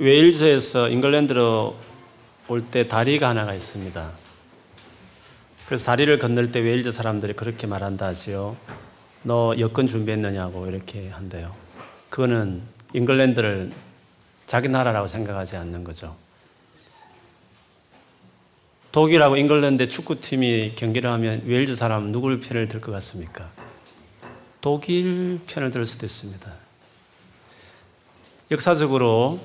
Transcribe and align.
웨일즈에서 0.00 0.88
잉글랜드로 0.88 1.76
올 2.48 2.62
때 2.70 2.88
다리가 2.88 3.28
하나가 3.28 3.52
있습니다. 3.54 4.10
그래서 5.66 5.84
다리를 5.84 6.18
건널 6.18 6.50
때 6.50 6.58
웨일즈 6.58 6.90
사람들이 6.90 7.34
그렇게 7.34 7.66
말한다 7.66 8.06
하지요. 8.06 8.56
너 9.22 9.54
여권 9.58 9.86
준비했느냐고 9.86 10.66
이렇게 10.68 11.10
한대요. 11.10 11.54
그거는 12.08 12.62
잉글랜드를 12.94 13.70
자기 14.46 14.68
나라라고 14.70 15.06
생각하지 15.06 15.56
않는 15.56 15.84
거죠. 15.84 16.16
독일하고 18.92 19.36
잉글랜드 19.36 19.88
축구팀이 19.90 20.72
경기를 20.76 21.10
하면 21.10 21.42
웨일즈 21.44 21.74
사람 21.76 22.10
누굴 22.10 22.40
편을 22.40 22.68
들 22.68 22.80
것 22.80 22.90
같습니까? 22.92 23.50
독일 24.62 25.40
편을 25.46 25.70
들 25.70 25.84
수도 25.84 26.06
있습니다. 26.06 26.50
역사적으로 28.50 29.38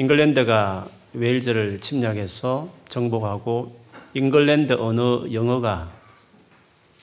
잉글랜드가 0.00 0.88
웨일즈를 1.12 1.78
침략해서 1.78 2.70
정복하고 2.88 3.78
잉글랜드 4.14 4.72
언어 4.72 5.30
영어가 5.30 5.92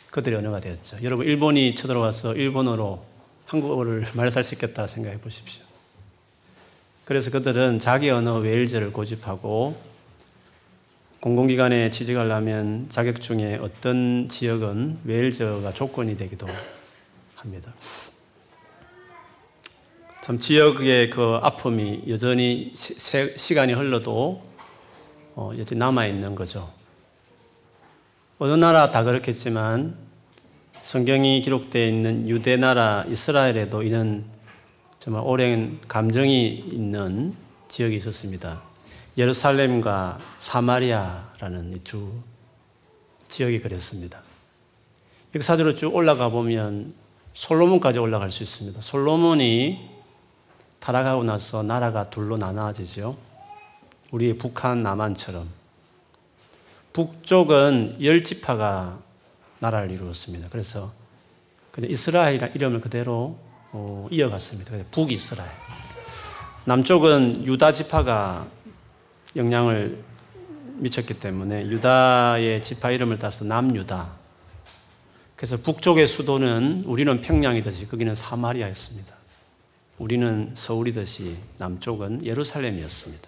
그들의 0.10 0.40
언어가 0.40 0.60
되었죠. 0.60 0.98
여러분 1.04 1.28
일본이 1.28 1.76
쳐들어와서 1.76 2.34
일본어로 2.34 3.06
한국어를 3.46 4.08
말살시켰다 4.18 4.88
생각해 4.88 5.20
보십시오. 5.20 5.64
그래서 7.06 7.30
그들은 7.30 7.78
자기 7.78 8.10
언어 8.10 8.40
웨일즈를 8.40 8.92
고집하고 8.92 9.80
공공기관에 11.20 11.92
취직하려면 11.92 12.88
자격 12.90 13.22
중에 13.22 13.60
어떤 13.62 14.28
지역은 14.28 15.02
웨일즈가 15.04 15.72
조건이 15.72 16.18
되기도 16.18 16.48
합니다. 17.36 17.76
참 20.28 20.38
지역의 20.38 21.10
그 21.10 21.40
아픔이 21.42 22.04
여전히 22.10 22.74
시, 22.76 23.56
간이 23.56 23.72
흘러도 23.72 24.44
어, 25.36 25.54
여전히 25.58 25.80
남아 25.80 26.06
있는 26.06 26.36
거죠. 26.36 26.70
어느 28.38 28.52
나라 28.52 28.92
다 28.92 29.06
그렇겠지만 29.06 29.96
성경이 30.82 31.42
기록되어 31.44 31.88
있는 31.88 32.28
유대 32.28 32.58
나라 32.58 33.06
이스라엘에도 33.08 33.84
이런 33.84 34.26
정말 35.00 35.24
오랜 35.26 35.80
감정이 35.88 36.58
있는 36.58 37.34
지역이 37.70 37.96
있었습니다. 37.96 38.62
예루살렘과 39.18 40.18
사마리아라는 40.40 41.80
두 41.86 42.12
지역이 43.30 43.60
그랬습니다. 43.60 44.22
역사적으로 45.34 45.74
쭉 45.74 45.96
올라가 45.96 46.28
보면 46.28 46.94
솔로몬까지 47.34 48.00
올라갈 48.00 48.30
수 48.30 48.44
있습니다. 48.44 48.82
솔로몬이 48.82 49.96
타락하고 50.80 51.24
나서 51.24 51.64
나라가 51.64 52.10
둘로 52.10 52.38
나눠지죠. 52.38 53.18
우리 54.12 54.38
북한 54.38 54.84
남한처럼 54.84 55.50
북쪽은 56.94 57.98
열 58.02 58.24
지파가 58.24 59.00
나라를 59.60 59.92
이루었습니다. 59.92 60.48
그래서 60.50 60.92
이스라엘이라는 61.78 62.56
이름을 62.56 62.82
그대로 62.82 63.38
어, 63.72 64.08
이어갔습니다. 64.10 64.72
북이스라엘. 64.90 65.50
남쪽은 66.66 67.46
유다 67.46 67.74
지파가 67.74 68.48
영향을 69.36 70.04
미쳤기 70.78 71.20
때문에 71.20 71.68
유다의 71.68 72.62
지파 72.62 72.92
이름을 72.92 73.20
따서 73.20 73.46
남유다. 73.46 74.10
그래서 75.36 75.58
북쪽의 75.58 76.08
수도는 76.08 76.84
우리는 76.86 77.22
평양이듯이 77.22 77.88
거기는 77.88 78.16
사마리아였습니다. 78.16 79.17
우리는 79.98 80.52
서울이듯이 80.54 81.38
남쪽은 81.58 82.24
예루살렘이었습니다. 82.24 83.28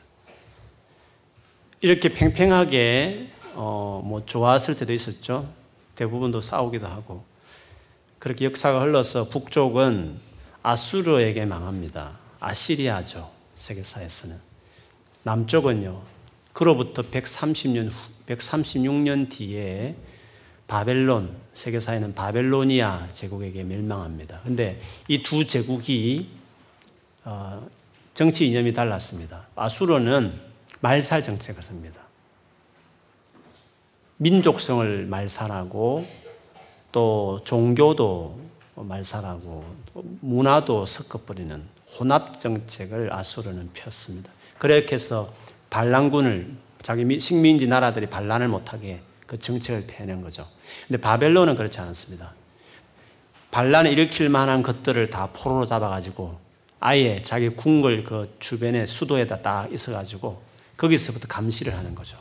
이렇게 1.82 2.10
팽팽하게 2.14 3.30
어, 3.56 4.04
뭐 4.06 4.26
좋았을 4.26 4.76
때도 4.76 4.94
있었죠. 4.94 5.52
대부분도 5.96 6.42
싸우기도 6.42 6.88
하고 6.88 7.24
그렇게 8.20 8.46
역사가 8.46 8.82
흘러서 8.82 9.30
북쪽은 9.30 10.20
아수르에게 10.62 11.46
망합니다. 11.46 12.20
아시리아죠. 12.40 13.32
세계사에서는. 13.56 14.38
남쪽은요. 15.24 16.02
그로부터 16.54 17.02
130년 17.02 17.92
136년 18.28 19.30
뒤에 19.30 19.96
바벨론 20.68 21.36
세계사에는 21.54 22.14
바벨로니아 22.14 23.12
제국에게 23.12 23.64
멸망합니다. 23.64 24.42
근데 24.44 24.80
이 25.08 25.24
두 25.24 25.46
제국이 25.48 26.28
어, 26.28 26.39
정치 28.14 28.48
이념이 28.48 28.74
달랐습니다. 28.74 29.48
아수르는 29.56 30.34
말살 30.82 31.24
정책을 31.24 31.64
씁니다. 31.64 32.02
민족성을 34.18 35.06
말살하고 35.06 36.06
또 36.92 37.42
종교도 37.46 38.40
말살하고 38.76 39.64
문화도 40.22 40.86
섞어버리는 40.86 41.64
혼합 41.98 42.40
정책을 42.40 43.14
아수르는 43.14 43.72
폈습니다. 43.74 44.32
그렇게 44.58 44.96
해서 44.96 45.34
반란군을 45.70 46.52
자기 46.82 47.20
식민지 47.20 47.68
나라들이 47.68 48.08
반란을 48.08 48.48
못하게 48.48 49.02
그 49.26 49.38
정책을 49.38 49.86
펴낸 49.88 50.22
거죠. 50.22 50.48
근데 50.88 51.00
바벨론은 51.00 51.56
그렇지 51.56 51.80
않습니다. 51.80 52.34
반란을 53.52 53.92
일으킬 53.92 54.30
만한 54.30 54.62
것들을 54.64 55.10
다 55.10 55.30
포로로 55.32 55.66
잡아가지고 55.66 56.49
아예 56.80 57.22
자기 57.22 57.50
궁궐 57.50 58.04
그 58.04 58.36
주변에 58.40 58.86
수도에다 58.86 59.42
딱 59.42 59.72
있어가지고 59.72 60.42
거기서부터 60.78 61.28
감시를 61.28 61.78
하는 61.78 61.94
거죠. 61.94 62.18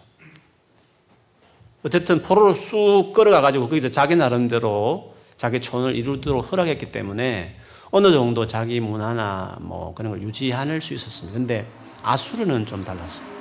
어쨌든 1.85 2.23
포로를 2.23 2.55
쑥 2.55 3.13
끌어가가지고 3.15 3.69
거기서 3.69 3.91
자기 3.91 4.17
나름대로 4.17 5.15
자기 5.37 5.61
촌을 5.61 5.95
이루도록 5.95 6.51
허락했기 6.51 6.91
때문에 6.91 7.57
어느 7.91 8.11
정도 8.11 8.47
자기 8.47 8.81
문화나 8.81 9.57
뭐 9.61 9.95
그런 9.95 10.13
걸 10.13 10.23
유지할 10.23 10.81
수 10.81 10.93
있었습니다. 10.95 11.39
근데 11.39 11.67
아수르는 12.03 12.67
좀 12.67 12.85
달랐습니다. 12.85 13.39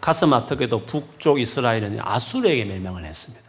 가슴 0.00 0.32
아프게도 0.32 0.86
북쪽 0.86 1.40
이스라엘은 1.40 1.98
아수르에게 2.00 2.64
멸망을 2.64 3.04
했습니다. 3.04 3.48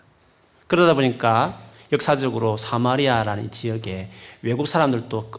그러다 0.67 0.93
보니까 0.93 1.59
역사적으로 1.91 2.55
사마리아라는 2.55 3.51
지역에 3.51 4.11
외국 4.41 4.67
사람들도 4.67 5.31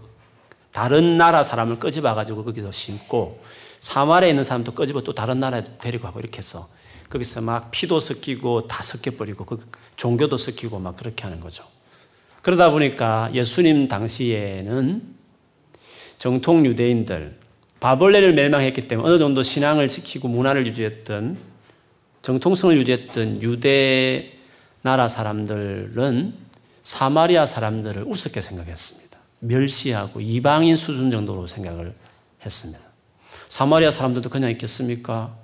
다른 0.72 1.18
나라 1.18 1.44
사람을 1.44 1.78
끄집어 1.78 2.14
가지고 2.14 2.44
거기서 2.44 2.72
심고 2.72 3.40
사마리아에 3.80 4.30
있는 4.30 4.44
사람도 4.44 4.72
끄집어 4.72 5.02
또 5.02 5.14
다른 5.14 5.38
나라에 5.40 5.64
데리고 5.78 6.04
가고 6.04 6.20
이렇게 6.20 6.38
해서 6.38 6.68
거기서 7.10 7.42
막 7.42 7.70
피도 7.70 8.00
섞이고 8.00 8.68
다 8.68 8.82
섞여버리고 8.82 9.44
그 9.44 9.68
종교도 9.96 10.38
섞이고 10.38 10.78
막 10.78 10.96
그렇게 10.96 11.24
하는 11.24 11.40
거죠. 11.40 11.64
그러다 12.40 12.70
보니까 12.70 13.30
예수님 13.34 13.88
당시에는 13.88 15.02
정통 16.18 16.64
유대인들 16.64 17.38
바벌레를 17.80 18.32
멸망했기 18.34 18.88
때문에 18.88 19.08
어느 19.08 19.18
정도 19.18 19.42
신앙을 19.42 19.88
지키고 19.88 20.28
문화를 20.28 20.66
유지했던 20.68 21.36
정통성을 22.22 22.76
유지했던 22.76 23.42
유대 23.42 24.38
나라 24.80 25.08
사람들은 25.08 26.34
사마리아 26.84 27.44
사람들을 27.44 28.04
우습게 28.04 28.40
생각했습니다. 28.40 29.01
멸시하고 29.42 30.20
이방인 30.20 30.76
수준 30.76 31.10
정도로 31.10 31.46
생각을 31.46 31.94
했습니다. 32.44 32.80
사마리아 33.48 33.90
사람들도 33.90 34.30
그냥 34.30 34.50
있겠습니까? 34.52 35.36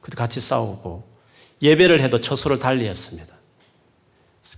그때 0.00 0.16
같이 0.16 0.40
싸우고 0.40 1.04
예배를 1.62 2.00
해도 2.00 2.20
처소를 2.20 2.58
달리했습니다. 2.58 3.32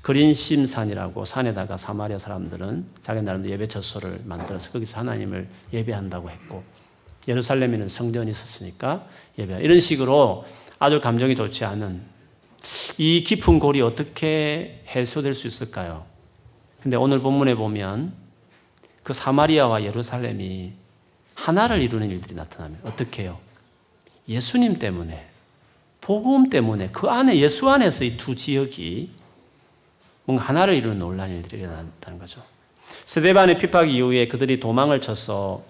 그린심산이라고 0.03 1.25
산에다가 1.25 1.77
사마리아 1.77 2.19
사람들은 2.19 2.87
자기 3.01 3.23
나름대로 3.23 3.53
예배 3.55 3.69
처소를 3.69 4.23
만들어서 4.25 4.71
거기서 4.73 5.01
하나님을 5.01 5.49
예배한다고 5.73 6.31
했고 6.31 6.65
예루살렘에는 7.29 7.88
성전이 7.88 8.31
있었으니까 8.31 9.06
예배 9.38 9.61
이런 9.62 9.81
식으로 9.81 10.44
아주 10.79 11.00
감정이 11.00 11.37
좋지 11.37 11.65
않은 11.65 12.03
이 12.99 13.23
깊은 13.23 13.59
골이 13.59 13.81
어떻게 13.82 14.82
해소될 14.88 15.35
수 15.35 15.47
있을까요? 15.47 16.06
근데 16.82 16.97
오늘 16.97 17.20
본문에 17.20 17.55
보면 17.55 18.24
그 19.05 19.12
사마리아와 19.12 19.85
예루살렘이 19.85 20.73
하나를 21.37 21.81
이루는 21.83 22.11
일들이 22.11 22.35
나타나면 22.35 22.81
어떻게 22.85 23.23
해요? 23.23 23.39
예수님 24.29 24.79
때문에, 24.79 25.27
복음 26.01 26.49
때문에 26.51 26.89
그 26.91 27.09
안에 27.09 27.37
예수 27.39 27.71
안에서 27.71 28.05
이 28.05 28.17
두 28.17 28.35
지역이 28.35 29.11
뭔가 30.25 30.45
하나를 30.45 30.75
이루는 30.75 30.99
놀란 30.99 31.31
일들이 31.31 31.61
일어났다는 31.62 32.19
거죠. 32.19 32.43
스데반의 33.05 33.59
핍박 33.59 33.91
이후에 33.91 34.27
그들이 34.27 34.59
도망을 34.59 35.01
쳐서 35.01 35.62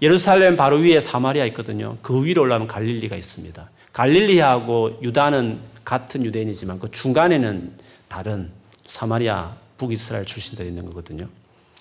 예루살렘 0.00 0.56
바로 0.56 0.78
위에 0.78 0.98
사마리아 1.00 1.44
있거든요. 1.46 1.98
그 2.00 2.24
위로 2.24 2.42
올라가면 2.42 2.68
갈릴리가 2.68 3.16
있습니다. 3.16 3.70
갈릴리하고 3.92 5.00
유다는 5.02 5.60
같은 5.84 6.24
유대인이지만 6.24 6.78
그 6.78 6.90
중간에는 6.90 7.72
다른 8.08 8.50
사마리아 8.86 9.56
북이스라엘 9.76 10.24
출신들이 10.24 10.68
있는 10.68 10.86
거거든요. 10.86 11.28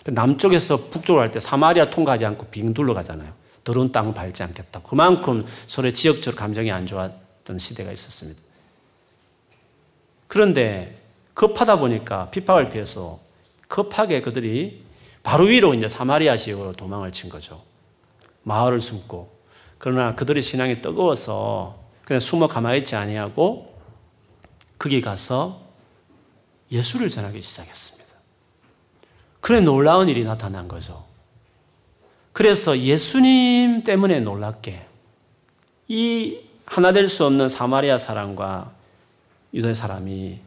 그 0.04 0.12
남쪽에서 0.12 0.90
북쪽으로 0.90 1.22
갈 1.22 1.32
때 1.32 1.40
사마리아 1.40 1.90
통과하지 1.90 2.26
않고 2.26 2.48
빙 2.48 2.74
둘러 2.74 2.94
가잖아요. 2.94 3.34
더러운 3.64 3.92
땅을 3.92 4.14
밟지 4.14 4.44
않겠다. 4.44 4.82
그만큼 4.82 5.46
서로 5.68 5.92
지역적으로 5.92 6.38
감정이 6.38 6.72
안 6.72 6.88
좋았던 6.88 7.60
시대가 7.60 7.92
있었습니다. 7.92 8.40
그런데 10.28 10.98
급하다 11.34 11.80
보니까 11.80 12.30
핍박을 12.32 12.70
피해서 12.70 13.20
급하게 13.68 14.22
그들이 14.22 14.84
바로 15.24 15.46
위로 15.46 15.74
이제 15.74 15.88
사마리아 15.88 16.38
지역으로 16.38 16.74
도망을 16.74 17.12
친 17.12 17.30
거죠. 17.30 17.62
마을을 18.44 18.80
숨고. 18.82 19.38
그러나 19.78 20.16
그들의 20.16 20.42
신앙이 20.42 20.82
뜨거워서 20.82 21.80
그냥 22.06 22.20
숨어 22.20 22.48
가만히 22.48 22.80
있지 22.80 22.96
아니하고 22.96 23.78
거기 24.80 25.02
가서 25.02 25.62
예수를 26.72 27.10
전하기 27.10 27.42
시작했습니다. 27.42 27.99
그래 29.42 29.62
놀라운 29.62 30.10
일이 30.10 30.24
나타난 30.24 30.68
거죠. 30.68 31.06
그래서 32.34 32.78
예수님 32.80 33.84
때문에 33.84 34.20
놀랍게 34.20 34.86
이 35.88 36.40
하나 36.66 36.94
될 36.94 37.08
수 37.08 37.26
없는 37.26 37.50
사마리아 37.50 37.98
사람과 37.98 38.72
유대 39.54 39.74
사람이 39.74 40.40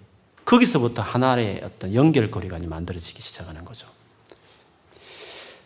거기서부터 0.45 1.03
하나의 1.03 1.61
어떤 1.65 1.95
연결고리가 1.95 2.59
만들어지기 2.65 3.21
시작하는 3.21 3.65
거죠. 3.65 3.89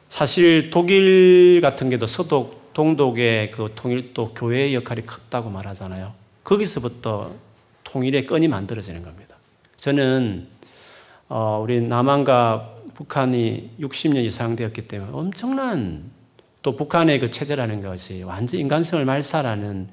사실 0.08 0.70
독일 0.70 1.60
같은 1.60 1.90
게도 1.90 2.06
서독, 2.06 2.72
동독의 2.72 3.50
그 3.50 3.72
통일도 3.74 4.32
교회의 4.34 4.74
역할이 4.74 5.04
컸다고 5.04 5.50
말하잖아요. 5.50 6.14
거기서부터 6.44 7.32
통일의 7.84 8.24
끈이 8.26 8.48
만들어지는 8.48 9.02
겁니다. 9.02 9.36
저는 9.76 10.48
어, 11.28 11.60
우리 11.62 11.80
남한과 11.80 12.75
북한이 12.96 13.72
60년 13.78 14.24
이상 14.24 14.56
되었기 14.56 14.88
때문에 14.88 15.12
엄청난 15.12 16.10
또 16.62 16.76
북한의 16.76 17.20
그 17.20 17.30
체제라는 17.30 17.82
것이 17.82 18.22
완전 18.22 18.58
인간성을 18.58 19.04
말살하는 19.04 19.88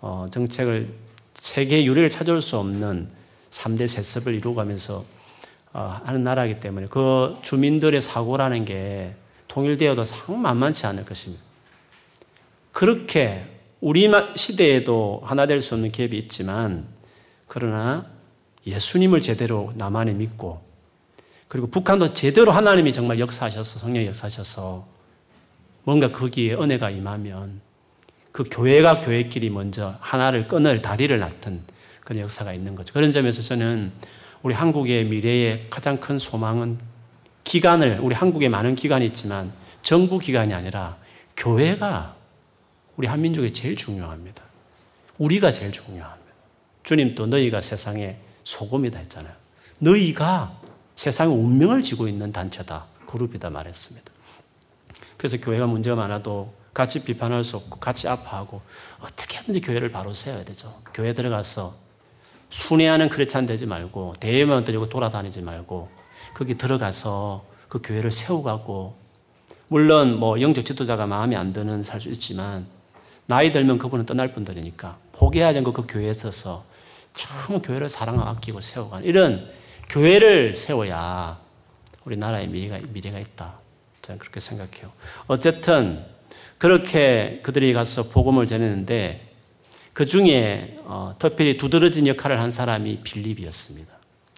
어, 0.00 0.26
정책을 0.30 0.88
세계 1.34 1.84
유례를 1.84 2.08
찾을 2.08 2.40
수 2.40 2.56
없는 2.56 3.10
3대 3.50 3.86
세습을 3.86 4.34
이루어가면서 4.34 5.04
어, 5.74 6.00
하는 6.04 6.24
나라이기 6.24 6.60
때문에 6.60 6.86
그 6.88 7.36
주민들의 7.42 8.00
사고라는 8.00 8.64
게 8.64 9.14
통일되어도 9.48 10.04
상 10.04 10.40
만만치 10.40 10.86
않을 10.86 11.04
것입니다. 11.04 11.44
그렇게 12.72 13.44
우리 13.82 14.10
시대에도 14.36 15.20
하나 15.22 15.46
될 15.46 15.60
수 15.60 15.74
없는 15.74 15.92
갭이 15.92 16.14
있지만 16.14 16.86
그러나 17.46 18.06
예수님을 18.66 19.20
제대로 19.20 19.72
나만이 19.76 20.14
믿고 20.14 20.67
그리고 21.48 21.66
북한도 21.66 22.12
제대로 22.12 22.52
하나님이 22.52 22.92
정말 22.92 23.18
역사하셔서 23.18 23.78
성령 23.80 24.04
역사하셔서 24.04 24.86
뭔가 25.82 26.12
거기에 26.12 26.54
은혜가 26.54 26.90
임하면 26.90 27.62
그 28.30 28.44
교회가 28.50 29.00
교회끼리 29.00 29.48
먼저 29.50 29.96
하나를 30.00 30.46
끊을 30.46 30.82
다리를 30.82 31.18
놨던 31.18 31.64
그런 32.04 32.22
역사가 32.22 32.52
있는 32.52 32.74
거죠. 32.74 32.92
그런 32.92 33.10
점에서 33.10 33.42
저는 33.42 33.92
우리 34.42 34.54
한국의 34.54 35.06
미래의 35.06 35.66
가장 35.70 35.98
큰 35.98 36.18
소망은 36.18 36.78
기관을, 37.44 38.00
우리 38.02 38.14
한국에 38.14 38.48
많은 38.48 38.74
기관이 38.74 39.06
있지만 39.06 39.52
정부 39.82 40.18
기관이 40.18 40.52
아니라 40.52 40.98
교회가 41.36 42.14
우리 42.96 43.06
한민족에 43.06 43.52
제일 43.52 43.74
중요합니다. 43.74 44.42
우리가 45.16 45.50
제일 45.50 45.72
중요합니다. 45.72 46.32
주님도 46.82 47.26
너희가 47.26 47.60
세상의 47.60 48.18
소금이다 48.44 48.98
했잖아요. 48.98 49.32
너희가 49.78 50.67
세상의 50.98 51.32
운명을 51.32 51.80
지고 51.82 52.08
있는 52.08 52.32
단체다, 52.32 52.86
그룹이다 53.06 53.50
말했습니다. 53.50 54.10
그래서 55.16 55.36
교회가 55.36 55.68
문제가 55.68 55.94
많아도 55.94 56.52
같이 56.74 57.04
비판할 57.04 57.44
수 57.44 57.56
없고 57.56 57.78
같이 57.78 58.08
아파하고 58.08 58.60
어떻게 58.98 59.36
하든지 59.36 59.60
교회를 59.60 59.92
바로 59.92 60.12
세워야 60.12 60.44
되죠. 60.44 60.82
교회 60.92 61.12
들어가서 61.12 61.76
순회하는 62.50 63.10
크리스찬 63.10 63.46
되지 63.46 63.64
말고 63.66 64.14
대회만 64.18 64.64
들고 64.64 64.88
돌아다니지 64.88 65.40
말고 65.42 65.88
거기 66.34 66.58
들어가서 66.58 67.44
그 67.68 67.80
교회를 67.80 68.10
세우고 68.10 68.96
물론 69.68 70.18
뭐 70.18 70.40
영적 70.40 70.64
지도자가 70.64 71.06
마음에 71.06 71.36
안 71.36 71.52
드는 71.52 71.84
살 71.84 72.00
수 72.00 72.08
있지만 72.08 72.66
나이 73.26 73.52
들면 73.52 73.78
그분은 73.78 74.04
떠날 74.04 74.34
분들이니까 74.34 74.98
포기하지 75.12 75.58
않고 75.58 75.72
그 75.72 75.84
교회에 75.86 76.12
서서 76.12 76.64
참 77.12 77.62
교회를 77.62 77.88
사랑하고 77.88 78.30
아끼고 78.30 78.60
세워가는 78.60 79.06
이런 79.06 79.48
교회를 79.88 80.54
세워야 80.54 81.40
우리 82.04 82.16
나라의 82.16 82.48
미래가, 82.48 82.78
미래가 82.88 83.18
있다. 83.18 83.58
저는 84.02 84.18
그렇게 84.18 84.40
생각해요. 84.40 84.92
어쨌든 85.26 86.04
그렇게 86.56 87.40
그들이 87.42 87.72
가서 87.72 88.04
복음을 88.04 88.46
전했는데 88.46 89.28
그 89.92 90.06
중에 90.06 90.78
어, 90.84 91.14
특별히 91.18 91.56
두드러진 91.56 92.06
역할을 92.06 92.40
한 92.40 92.50
사람이 92.50 93.00
빌립이었습니다. 93.02 93.92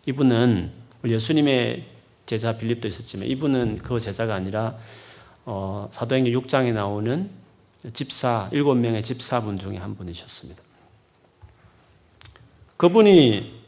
이분은 0.06 0.72
예수님의 1.04 1.84
제자 2.26 2.56
빌립도 2.56 2.88
있었지만 2.88 3.26
이분은 3.28 3.78
그 3.78 4.00
제자가 4.00 4.34
아니라 4.34 4.76
어, 5.44 5.88
사도행전 5.92 6.32
6장에 6.42 6.72
나오는 6.72 7.30
집사 7.92 8.48
일곱 8.52 8.74
명의 8.74 9.02
집사분 9.02 9.58
중에 9.58 9.76
한 9.78 9.96
분이셨습니다. 9.96 10.62
그분이 12.76 13.59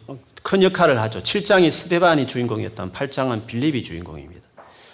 큰 0.42 0.62
역할을 0.62 1.00
하죠. 1.00 1.20
7장이 1.20 1.70
스데반이 1.70 2.26
주인공이었던 2.26 2.92
8장은 2.92 3.46
빌립이 3.46 3.82
주인공입니다. 3.82 4.48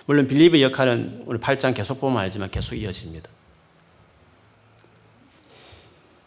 물론 0.06 0.26
빌립의 0.26 0.62
역할은 0.62 1.24
오늘 1.26 1.40
8장 1.40 1.74
계속 1.74 2.00
보면 2.00 2.18
알지만 2.18 2.50
계속 2.50 2.74
이어집니다. 2.74 3.28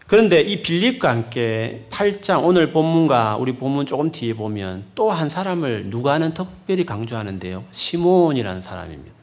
그런데 0.07 0.41
이 0.41 0.61
빌립과 0.61 1.09
함께 1.09 1.87
8장 1.89 2.43
오늘 2.43 2.73
본문과 2.73 3.37
우리 3.39 3.53
본문 3.53 3.85
조금 3.85 4.11
뒤에 4.11 4.33
보면 4.33 4.83
또 4.93 5.09
한 5.09 5.29
사람을 5.29 5.85
누가는 5.85 6.33
특별히 6.33 6.85
강조하는데요. 6.85 7.63
시몬이라는 7.71 8.59
사람입니다. 8.59 9.15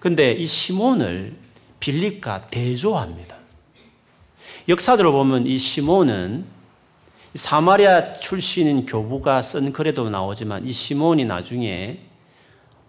근데 0.00 0.32
이 0.32 0.44
시몬을 0.44 1.36
빌립과 1.78 2.40
대조합니다. 2.42 3.36
역사적으로 4.68 5.12
보면 5.12 5.46
이 5.46 5.56
시몬은 5.56 6.44
사마리아 7.34 8.12
출신인 8.12 8.84
교부가 8.84 9.40
쓴 9.40 9.72
글에도 9.72 10.10
나오지만 10.10 10.66
이 10.66 10.72
시몬이 10.72 11.24
나중에 11.24 12.00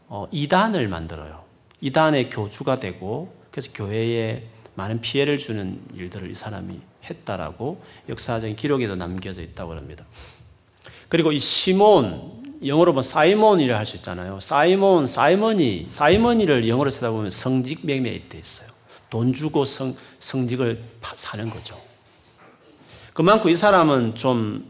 어, 0.07 0.27
이단을 0.31 0.87
만들어요. 0.87 1.43
이단의 1.81 2.29
교주가 2.29 2.79
되고 2.79 3.33
그래서 3.51 3.71
교회에 3.73 4.43
많은 4.75 5.01
피해를 5.01 5.37
주는 5.37 5.79
일들을 5.95 6.29
이 6.29 6.33
사람이 6.33 6.79
했다라고 7.09 7.81
역사적인 8.09 8.55
기록에도 8.55 8.95
남겨져 8.95 9.41
있다고 9.41 9.73
합니다. 9.73 10.05
그리고 11.09 11.31
이 11.31 11.39
시몬 11.39 12.43
영어로 12.65 12.93
보면 12.93 13.03
사이몬이라 13.03 13.77
할 13.77 13.85
수 13.85 13.97
있잖아요. 13.97 14.39
사이몬, 14.39 15.07
사이먼이, 15.07 15.87
사이먼이를 15.89 16.67
영어로 16.67 16.89
찾아보면 16.89 17.29
성직 17.29 17.85
매매에 17.85 18.21
돼 18.29 18.39
있어요. 18.39 18.69
돈 19.09 19.33
주고 19.33 19.65
성, 19.65 19.95
성직을 20.19 20.81
사는 21.17 21.49
거죠. 21.49 21.79
그만큼 23.13 23.51
이 23.51 23.55
사람은 23.55 24.15
좀 24.15 24.69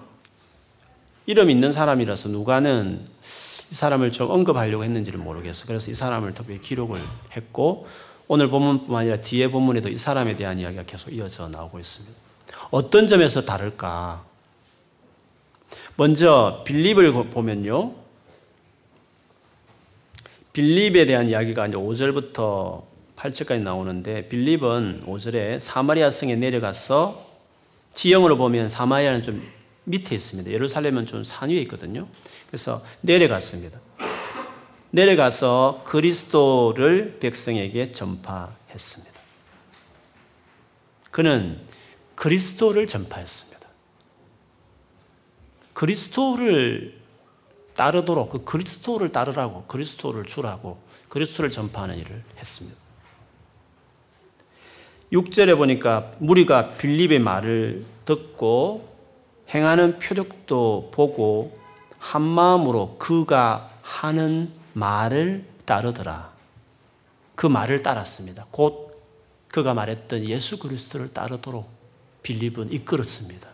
이름 1.25 1.49
있는 1.49 1.71
사람이라서 1.71 2.29
누가는 2.29 3.05
이 3.71 3.75
사람을 3.75 4.11
좀 4.11 4.29
언급하려고 4.29 4.83
했는지를 4.83 5.19
모르겠어. 5.19 5.65
그래서 5.65 5.89
이 5.89 5.93
사람을 5.93 6.33
특별히 6.33 6.59
기록을 6.59 7.01
했고 7.35 7.87
오늘 8.27 8.49
본문뿐만 8.49 9.01
아니라 9.01 9.17
뒤에 9.17 9.49
본문에도 9.49 9.89
이 9.89 9.97
사람에 9.97 10.35
대한 10.35 10.59
이야기가 10.59 10.83
계속 10.83 11.11
이어져 11.11 11.47
나오고 11.47 11.79
있습니다. 11.79 12.15
어떤 12.71 13.07
점에서 13.07 13.45
다를까? 13.45 14.25
먼저 15.95 16.63
빌립을 16.65 17.29
보면요. 17.29 17.93
빌립에 20.51 21.05
대한 21.05 21.29
이야기가 21.29 21.67
이제 21.67 21.77
5절부터 21.77 22.83
8절까지 23.15 23.61
나오는데 23.61 24.27
빌립은 24.27 25.03
5절에 25.07 25.59
사마리아 25.59 26.11
성에 26.11 26.35
내려가서 26.35 27.32
지형으로 27.93 28.37
보면 28.37 28.69
사마리아는 28.69 29.23
좀 29.23 29.47
밑에 29.85 30.15
있습니다. 30.15 30.49
예루살렘은 30.51 31.05
좀 31.05 31.23
산 31.23 31.49
위에 31.49 31.59
있거든요. 31.61 32.07
그래서 32.47 32.83
내려갔습니다. 33.01 33.79
내려가서 34.91 35.83
그리스도를 35.85 37.17
백성에게 37.19 37.91
전파했습니다. 37.91 39.13
그는 41.11 41.59
그리스도를 42.15 42.87
전파했습니다. 42.87 43.67
그리스도를 45.73 47.01
따르도록 47.75 48.29
그 48.29 48.43
그리스도를 48.43 49.09
따르라고 49.09 49.63
그리스도를 49.65 50.25
주라고 50.25 50.79
그리스도를 51.09 51.49
전파하는 51.49 51.97
일을 51.97 52.23
했습니다. 52.37 52.82
6절에 55.13 55.55
보니까 55.55 56.11
무리가 56.17 56.71
빌립의 56.71 57.19
말을 57.19 57.85
듣고 58.03 58.89
행하는 59.53 59.99
표적도 59.99 60.89
보고 60.91 61.55
한 61.99 62.23
마음으로 62.23 62.97
그가 62.97 63.69
하는 63.83 64.51
말을 64.73 65.45
따르더라. 65.65 66.33
그 67.35 67.45
말을 67.45 67.83
따랐습니다. 67.83 68.47
곧 68.49 68.99
그가 69.49 69.75
말했던 69.75 70.25
예수 70.25 70.57
그리스도를 70.57 71.09
따르도록 71.09 71.69
빌립은 72.23 72.71
이끌었습니다. 72.71 73.47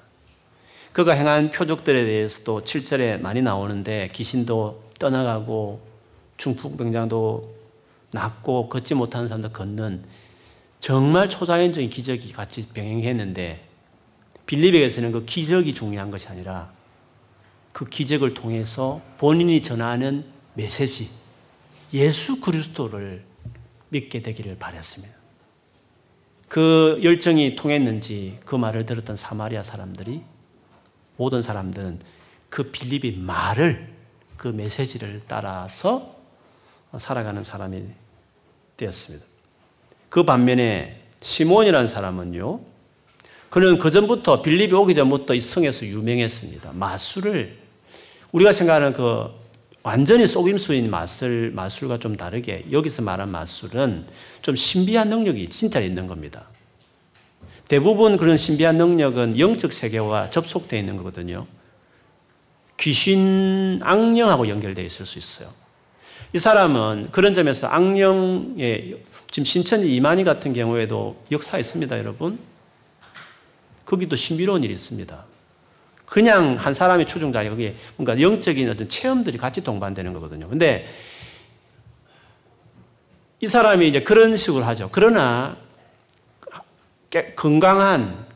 그가 0.94 1.12
행한 1.12 1.52
표적들에 1.52 2.06
대해서도 2.06 2.64
7절에 2.64 3.20
많이 3.20 3.42
나오는데 3.42 4.10
귀신도 4.14 4.92
떠나가고 4.98 5.82
중풍병장도 6.38 7.56
낫고 8.14 8.70
걷지 8.70 8.96
못하는 8.96 9.28
사람도 9.28 9.50
걷는 9.50 10.04
정말 10.80 11.30
초자연적인 11.30 11.90
기적이 11.90 12.32
같이 12.32 12.68
병행했는데 12.70 13.68
빌립에게서는 14.46 15.12
그 15.12 15.26
기적이 15.26 15.74
중요한 15.74 16.10
것이 16.10 16.28
아니라 16.28 16.72
그 17.72 17.86
기적을 17.86 18.34
통해서 18.34 19.02
본인이 19.18 19.62
전하는 19.62 20.26
메시지 20.54 21.12
예수 21.94 22.40
그리스도를 22.40 23.24
믿게 23.90 24.22
되기를 24.22 24.58
바랬습니다. 24.58 25.16
그 26.48 27.00
열정이 27.04 27.56
통했는지 27.56 28.40
그 28.44 28.56
말을 28.56 28.86
들었던 28.86 29.16
사마리아 29.16 29.62
사람들이 29.62 30.24
모든 31.16 31.42
사람들은 31.42 32.00
그 32.50 32.72
빌립의 32.72 33.18
말을 33.18 33.94
그 34.36 34.48
메시지를 34.48 35.22
따라서 35.28 36.16
살아가는 36.98 37.44
사람이 37.44 37.84
되었습니다. 38.78 39.29
그 40.10 40.24
반면에 40.24 41.02
시몬이라는 41.22 41.88
사람은요, 41.88 42.60
그는 43.50 43.78
그 43.78 43.90
전부터 43.92 44.42
빌립이 44.42 44.74
오기 44.74 44.94
전부터 44.96 45.34
이 45.34 45.40
성에서 45.40 45.86
유명했습니다. 45.86 46.72
마술을 46.74 47.58
우리가 48.32 48.52
생각하는 48.52 48.94
그 48.94 49.28
완전히 49.82 50.28
속임수인 50.28 50.90
마술, 50.92 51.52
마술과 51.52 52.00
좀 52.00 52.16
다르게 52.16 52.66
여기서 52.72 53.02
말한 53.02 53.30
마술은 53.30 54.06
좀 54.42 54.56
신비한 54.56 55.10
능력이 55.10 55.48
진짜 55.50 55.80
있는 55.80 56.06
겁니다. 56.06 56.48
대부분 57.68 58.18
그런 58.18 58.36
신비한 58.36 58.78
능력은 58.78 59.40
영적 59.40 59.74
세계와 59.74 60.30
접속되어 60.32 60.80
있는 60.80 60.98
거거든요. 60.98 61.48
귀신, 62.78 63.80
악령하고 63.82 64.48
연결되어 64.48 64.84
있을 64.86 65.06
수 65.06 65.18
있어요. 65.18 65.50
이 66.34 66.40
사람은 66.40 67.10
그런 67.12 67.34
점에서 67.34 67.68
악령의 67.68 68.98
지금 69.32 69.46
신천지 69.46 69.94
이만희 69.96 70.24
같은 70.24 70.54
경우에도 70.54 71.24
역사 71.32 71.58
있습니다, 71.58 71.98
여러분. 71.98 72.40
거기도 73.86 74.16
신비로운 74.16 74.64
일이 74.64 74.74
있습니다. 74.74 75.26
그냥 76.06 76.56
한 76.56 76.74
사람이 76.74 77.06
추종자니 77.06 77.50
거기에 77.50 77.76
뭔가 77.96 78.20
영적인 78.20 78.70
어떤 78.70 78.90
체험들이 78.90 79.38
같이 79.38 79.64
동반되는 79.64 80.12
거거든요. 80.14 80.48
근데 80.48 80.92
이 83.42 83.48
사람이 83.48 83.88
이제 83.88 84.02
그런 84.02 84.36
식으로 84.36 84.66
하죠. 84.66 84.90
그러나 84.92 85.58
깨, 87.10 87.34
건강한 87.36 88.28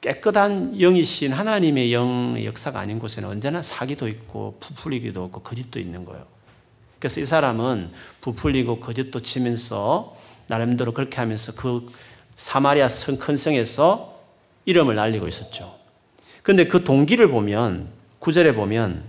깨끗한 0.00 0.78
영이신 0.78 1.32
하나님의 1.32 1.92
영의 1.92 2.44
역사가 2.44 2.80
아닌 2.80 2.98
곳에는 2.98 3.28
언제나 3.28 3.62
사기도 3.62 4.08
있고 4.08 4.56
부풀리기도 4.58 5.26
있고 5.26 5.42
거짓도 5.42 5.78
있는 5.78 6.04
거예요. 6.04 6.26
그래서 6.98 7.20
이 7.20 7.26
사람은 7.26 7.92
부풀리고 8.20 8.80
거짓도 8.80 9.22
치면서 9.22 10.16
나름대로 10.46 10.92
그렇게 10.92 11.16
하면서 11.16 11.52
그 11.54 11.86
사마리아 12.34 12.88
성, 12.88 13.18
큰 13.18 13.36
성에서 13.36 14.20
이름을 14.64 14.94
날리고 14.94 15.28
있었죠. 15.28 15.74
그런데 16.42 16.66
그 16.66 16.84
동기를 16.84 17.28
보면 17.28 17.88
구절에 18.18 18.54
보면 18.54 19.04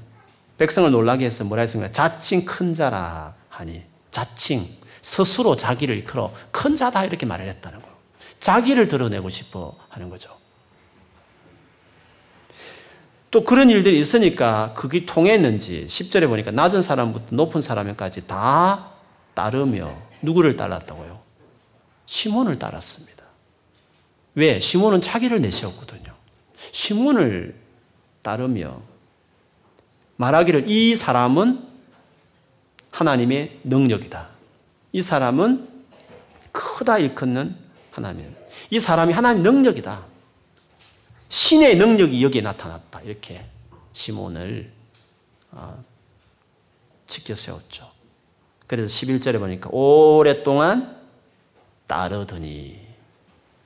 백성을 0.58 0.90
놀라게 0.92 1.25
해서 1.25 1.44
뭐라 1.44 1.62
했습니까? 1.62 1.92
자칭 1.92 2.46
큰 2.46 2.74
자라 2.74 3.34
하니 3.50 3.84
자칭 4.12 4.68
스스로 5.02 5.56
자기를 5.56 5.98
이끌어 6.00 6.32
큰 6.52 6.75
자다 6.75 7.06
이렇게 7.06 7.25
말을 7.25 7.48
했다는 7.48 7.82
거예요. 7.82 7.94
자기를 8.40 8.88
드러내고 8.88 9.30
싶어 9.30 9.75
하는 9.90 10.10
거죠. 10.10 10.30
또 13.32 13.44
그런 13.44 13.72
일들이 13.72 14.00
있으니까 14.00 14.74
그게 14.75 15.06
통했는지 15.06 15.88
10절에 15.88 16.28
보니까 16.28 16.52
낮은 16.52 16.84
사람부터 16.84 17.36
높은 17.36 17.62
사람까지 17.63 18.28
다 18.28 18.92
따르며 19.34 19.92
누구를 20.22 20.56
따랐다고요? 20.56 21.23
시몬을 22.05 22.60
따랐습니다. 22.60 23.24
왜? 24.36 24.60
시몬은 24.60 25.01
자기를 25.01 25.41
내세웠거든요. 25.41 26.13
시몬을 26.72 27.55
따르며 28.22 28.81
말하기를 30.17 30.69
이 30.69 30.95
사람은 30.95 31.67
하나님의 32.91 33.60
능력이다. 33.63 34.29
이 34.91 35.01
사람은 35.01 35.67
크다 36.51 37.00
일컫는 37.00 37.55
하나님. 37.91 38.33
이 38.69 38.79
사람이 38.79 39.13
하나님 39.13 39.43
능력이다. 39.43 40.05
신의 41.27 41.77
능력이 41.77 42.24
여기에 42.24 42.41
나타났다. 42.41 43.01
이렇게 43.01 43.45
시몬을 43.93 44.72
어, 45.51 45.83
지켜 47.07 47.36
세웠죠. 47.36 47.91
그래서 48.67 48.88
11절에 48.88 49.39
보니까 49.39 49.69
오랫동안 49.72 51.02
따르더니 51.88 52.80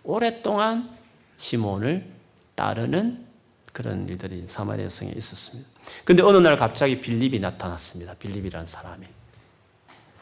오랫동안 0.03 0.95
시몬을 1.37 2.09
따르는 2.55 3.25
그런 3.73 4.07
일들이 4.07 4.45
사마리아 4.47 4.89
성에 4.89 5.11
있었습니다. 5.15 5.69
근데 6.03 6.23
어느 6.23 6.37
날 6.37 6.57
갑자기 6.57 6.99
빌립이 6.99 7.39
나타났습니다. 7.39 8.15
빌립이라는 8.15 8.65
사람이. 8.65 9.05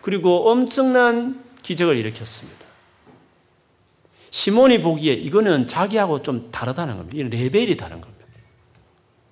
그리고 0.01 0.49
엄청난 0.49 1.43
기적을 1.61 1.95
일으켰습니다. 1.97 2.65
시몬이 4.29 4.81
보기에 4.81 5.13
이거는 5.13 5.67
자기하고 5.67 6.21
좀 6.21 6.51
다르다는 6.51 6.97
겁니다. 6.97 7.17
이는 7.17 7.29
레벨이 7.29 7.77
다른 7.77 8.01
겁니다. 8.01 8.25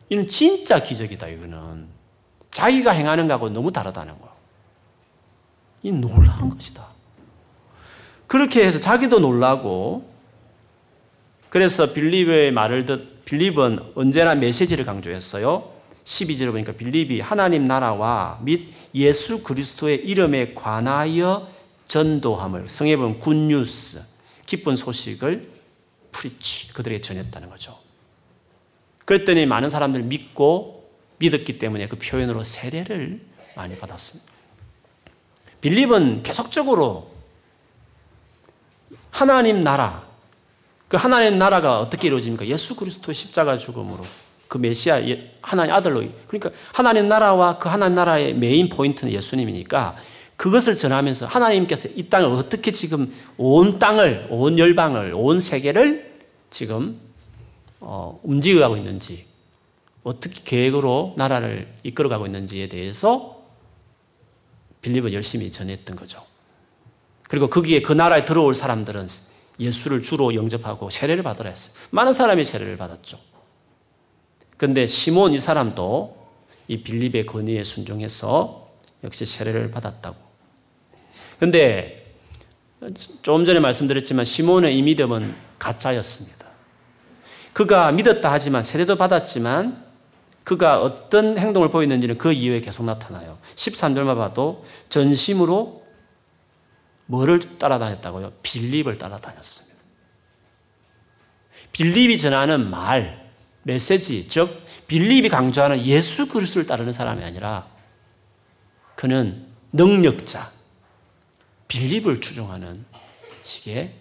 이는 0.09 0.27
진짜 0.27 0.81
기적이다, 0.81 1.27
이거는. 1.27 1.87
자기가 2.51 2.91
행하는 2.91 3.27
거하고 3.27 3.49
너무 3.49 3.71
다르다는 3.71 4.17
거 4.17 4.33
이 5.83 5.91
놀라운 5.91 6.49
것이다. 6.49 6.87
그렇게 8.33 8.65
해서 8.65 8.79
자기도 8.79 9.19
놀라고, 9.19 10.09
그래서 11.49 11.93
빌립의 11.93 12.51
말을 12.51 12.87
듣, 12.87 13.25
빌립은 13.25 13.91
언제나 13.93 14.33
메시지를 14.33 14.85
강조했어요. 14.85 15.71
12절에 16.03 16.49
보니까 16.49 16.71
빌립이 16.71 17.19
하나님 17.19 17.65
나라와 17.65 18.39
및 18.41 18.73
예수 18.95 19.43
그리스도의 19.43 19.97
이름에 19.97 20.55
관하여 20.55 21.47
전도함을 21.85 22.69
성에 22.69 22.95
보면 22.97 23.19
굿뉴스 23.19 24.01
기쁜 24.47 24.77
소식을 24.77 25.47
preach 26.11 26.73
그들에게 26.73 27.01
전했다는 27.01 27.51
거죠. 27.51 27.77
그랬더니 29.05 29.45
많은 29.45 29.69
사람들 29.69 30.01
믿고 30.01 30.89
믿었기 31.19 31.59
때문에 31.59 31.87
그 31.87 31.99
표현으로 31.99 32.43
세례를 32.43 33.21
많이 33.55 33.77
받았습니다. 33.77 34.31
빌립은 35.61 36.23
계속적으로 36.23 37.12
하나님 39.13 39.61
나라, 39.61 40.03
그 40.87 40.97
하나님 40.97 41.37
나라가 41.37 41.79
어떻게 41.79 42.07
이루어집니까? 42.07 42.47
예수 42.47 42.75
그리스도의 42.75 43.13
십자가 43.13 43.57
죽음으로 43.57 44.03
그 44.47 44.57
메시아 44.57 45.07
예, 45.07 45.35
하나님 45.41 45.73
아들로 45.73 46.03
그러니까 46.27 46.49
하나님 46.71 47.07
나라와 47.07 47.59
그 47.59 47.69
하나님 47.69 47.95
나라의 47.95 48.33
main 48.33 48.69
point는 48.69 49.13
예수님이니까 49.13 49.95
그것을 50.35 50.77
전하면서 50.77 51.27
하나님께서 51.27 51.89
이 51.95 52.09
땅을 52.09 52.27
어떻게 52.27 52.71
지금 52.71 53.13
온 53.37 53.77
땅을, 53.77 54.27
온 54.31 54.57
열방을, 54.57 55.13
온 55.15 55.39
세계를 55.39 56.11
지금 56.49 56.99
어, 57.79 58.19
움직여가고 58.23 58.77
있는지, 58.77 59.25
어떻게 60.03 60.41
계획으로 60.43 61.13
나라를 61.17 61.71
이끌어가고 61.83 62.25
있는지에 62.25 62.67
대해서 62.67 63.43
빌립은 64.81 65.13
열심히 65.13 65.51
전했던 65.51 65.95
거죠. 65.95 66.32
그리고 67.33 67.49
거기에 67.49 67.81
그 67.81 67.93
나라에 67.93 68.25
들어올 68.25 68.53
사람들은 68.53 69.07
예수를 69.59 70.03
주로 70.03 70.35
영접하고 70.35 70.91
세례를 70.91 71.23
받으라 71.23 71.49
했어요. 71.49 71.73
많은 71.89 72.13
사람이 72.13 72.45
세례를 72.45 72.77
받았죠. 72.77 73.17
그런데 74.55 74.85
시몬 74.85 75.33
이 75.33 75.39
사람도 75.39 76.15
이 76.67 76.83
빌립의 76.83 77.25
건의에 77.25 77.63
순종해서 77.63 78.69
역시 79.03 79.25
세례를 79.25 79.71
받았다고 79.71 80.15
근데 81.39 82.13
좀 83.23 83.45
전에 83.45 83.59
말씀드렸지만 83.59 84.25
시몬의 84.25 84.77
이 84.77 84.83
믿음은 84.83 85.33
가짜였습니다. 85.57 86.45
그가 87.53 87.91
믿었다 87.93 88.31
하지만 88.31 88.61
세례도 88.61 88.95
받았지만 88.97 89.83
그가 90.43 90.83
어떤 90.83 91.39
행동을 91.39 91.71
보였는지는 91.71 92.19
그 92.19 92.31
이후에 92.31 92.61
계속 92.61 92.83
나타나요. 92.83 93.39
13절만 93.55 94.17
봐도 94.17 94.63
전심으로 94.89 95.82
뭐를 97.05 97.39
따라다녔다고요? 97.57 98.31
빌립을 98.41 98.97
따라다녔습니다. 98.97 99.73
빌립이 101.71 102.17
전하는 102.17 102.69
말, 102.69 103.29
메시지, 103.63 104.27
즉 104.27 104.63
빌립이 104.87 105.29
강조하는 105.29 105.83
예수 105.85 106.27
그리스도를 106.27 106.67
따르는 106.67 106.93
사람이 106.93 107.23
아니라 107.23 107.67
그는 108.95 109.47
능력자, 109.71 110.51
빌립을 111.67 112.21
추종하는 112.21 112.85
식의 113.41 113.93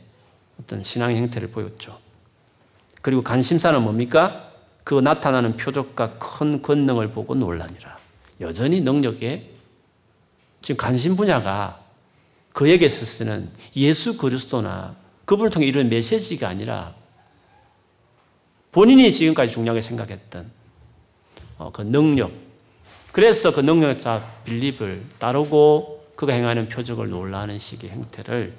어떤 0.61 0.83
신앙 0.83 1.17
형태를 1.17 1.51
보였죠. 1.51 1.99
그리고 3.01 3.23
관심사는 3.23 3.83
뭡니까? 3.83 4.53
그 4.85 4.95
나타나는 4.95 5.57
표적과 5.57 6.19
큰 6.19 6.61
권능을 6.61 7.11
보고 7.11 7.35
놀라니라. 7.35 7.97
여전히 8.41 8.81
능력에 8.81 9.51
지금 10.61 10.77
관심 10.77 11.17
분야가 11.17 11.82
그에게서 12.53 13.05
쓰는 13.05 13.51
예수 13.77 14.17
그리스도나 14.17 14.97
그분을 15.25 15.51
통해 15.51 15.67
이런 15.67 15.89
메시지가 15.89 16.49
아니라 16.49 16.95
본인이 18.71 19.13
지금까지 19.13 19.53
중요하게 19.53 19.83
생각했던 19.83 20.51
어, 21.59 21.71
그 21.73 21.83
능력. 21.83 22.33
그래서 23.13 23.53
그 23.53 23.61
능력자 23.61 24.27
빌립을 24.45 25.05
따르고 25.19 26.07
그가 26.17 26.33
행하는 26.33 26.69
표적을 26.69 27.11
놀라는 27.11 27.59
식의 27.59 27.91
형태를 27.91 28.55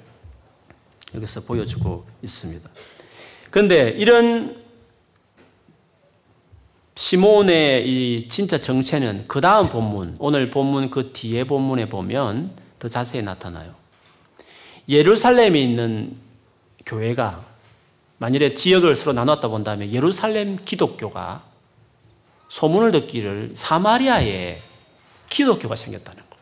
여기서 1.14 1.42
보여주고 1.42 2.04
있습니다. 2.22 2.70
그런데 3.50 3.90
이런 3.90 4.64
시몬의 6.94 7.88
이 7.88 8.28
진짜 8.28 8.58
정체는 8.58 9.24
그 9.26 9.40
다음 9.40 9.68
본문, 9.68 10.16
오늘 10.18 10.50
본문 10.50 10.90
그 10.90 11.12
뒤에 11.12 11.44
본문에 11.44 11.88
보면 11.88 12.56
더 12.78 12.88
자세히 12.88 13.22
나타나요. 13.22 13.74
예루살렘에 14.88 15.60
있는 15.60 16.16
교회가 16.86 17.44
만일에 18.18 18.54
지역을 18.54 18.96
서로 18.96 19.12
나눴다 19.12 19.48
본다면 19.48 19.92
예루살렘 19.92 20.56
기독교가 20.56 21.44
소문을 22.48 22.92
듣기를 22.92 23.52
사마리아에 23.54 24.60
기독교가 25.28 25.74
생겼다는 25.74 26.22
거. 26.30 26.36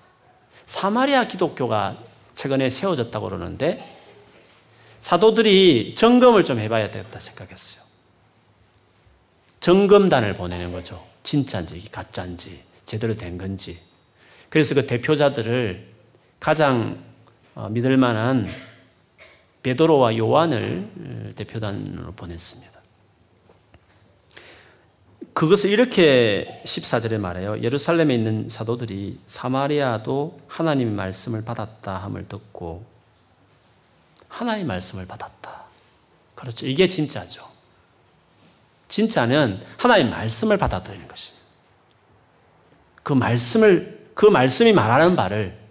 사마리아 0.67 1.27
기독교가 1.27 1.97
최근에 2.35 2.71
세워졌다고 2.71 3.29
그러는데 3.29 3.83
사도들이 5.01 5.95
점검을 5.97 6.45
좀 6.45 6.59
해봐야 6.59 6.91
되겠다 6.91 7.19
생각했어요. 7.19 7.83
점검단을 9.61 10.35
보내는 10.35 10.73
거죠. 10.73 11.05
진짜인지 11.23 11.89
가짜인지 11.91 12.63
제대로 12.85 13.17
된 13.17 13.39
건지. 13.39 13.79
그래서 14.49 14.75
그 14.75 14.87
대표자들을 14.87 15.89
가장 16.39 16.99
어, 16.99 17.12
믿을 17.71 17.97
만한 17.97 18.49
베드로와 19.63 20.17
요한을 20.17 20.91
어, 20.97 21.31
대표단으로 21.37 22.13
보냈습니다. 22.13 22.73
그것을 25.35 25.71
이렇게 25.71 26.47
14절에 26.65 27.19
말해요. 27.19 27.63
예루살렘에 27.63 28.15
있는 28.15 28.49
사도들이 28.49 29.21
사마리아도 29.27 30.41
하나님의 30.49 30.95
말씀을 30.95 31.45
받았다 31.45 31.97
함을 31.97 32.29
듣고 32.29 32.85
하나님의 34.29 34.67
말씀을 34.67 35.07
받았다. 35.07 35.63
그렇죠. 36.35 36.67
이게 36.67 36.87
진짜죠. 36.87 37.49
진짜는 38.89 39.63
하나의 39.79 40.11
말씀을 40.11 40.59
받아들이는 40.59 41.09
것입니다. 41.09 41.43
그 43.03 43.13
말씀을, 43.15 44.11
그 44.15 44.27
말씀이 44.27 44.73
말하는 44.73 45.17
바를 45.17 45.62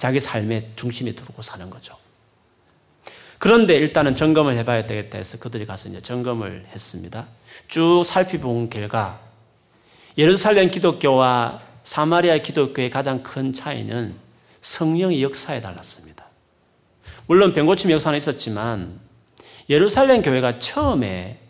자기 0.00 0.18
삶의 0.18 0.70
중심에 0.76 1.12
두고 1.12 1.42
사는 1.42 1.68
거죠. 1.68 1.94
그런데 3.38 3.74
일단은 3.74 4.14
점검을 4.14 4.56
해봐야 4.56 4.86
되겠다 4.86 5.18
해서 5.18 5.38
그들이 5.38 5.66
가서 5.66 5.90
이제 5.90 6.00
점검을 6.00 6.64
했습니다. 6.72 7.26
쭉 7.68 8.02
살펴본 8.06 8.70
결과 8.70 9.20
예루살렘 10.16 10.70
기독교와 10.70 11.60
사마리아 11.82 12.38
기독교의 12.38 12.88
가장 12.88 13.22
큰 13.22 13.52
차이는 13.52 14.14
성령의 14.62 15.22
역사에 15.22 15.60
달랐습니다. 15.60 16.24
물론 17.26 17.52
병고침 17.52 17.90
역사는 17.90 18.16
있었지만 18.16 18.98
예루살렘 19.68 20.22
교회가 20.22 20.60
처음에 20.60 21.40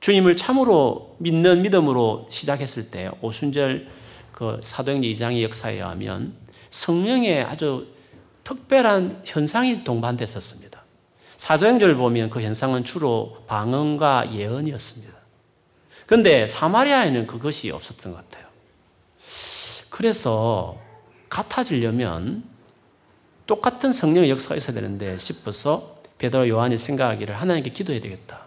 주님을 0.00 0.34
참으로 0.34 1.14
믿는 1.18 1.60
믿음으로 1.60 2.26
시작했을 2.30 2.90
때 2.90 3.10
오순절 3.20 3.86
그 4.32 4.58
사도행전 4.62 5.10
2장의 5.10 5.42
역사에 5.42 5.74
의하면 5.74 6.40
성령의 6.70 7.44
아주 7.44 7.86
특별한 8.44 9.22
현상이 9.24 9.84
동반됐었습니다. 9.84 10.80
사도행전을 11.36 11.94
보면 11.94 12.30
그 12.30 12.42
현상은 12.42 12.84
주로 12.84 13.38
방언과 13.46 14.32
예언이었습니다. 14.32 15.14
그런데 16.06 16.46
사마리아에는 16.46 17.26
그것이 17.26 17.70
없었던 17.70 18.12
것 18.12 18.28
같아요. 18.28 18.46
그래서 19.90 20.78
같아지려면 21.28 22.44
똑같은 23.46 23.92
성령의 23.92 24.30
역사가 24.30 24.56
있어야 24.56 24.74
되는데 24.74 25.18
싶어서 25.18 25.98
베드로 26.18 26.48
요한이 26.48 26.78
생각하기를 26.78 27.34
하나님께 27.34 27.70
기도해야 27.70 28.00
되겠다. 28.00 28.42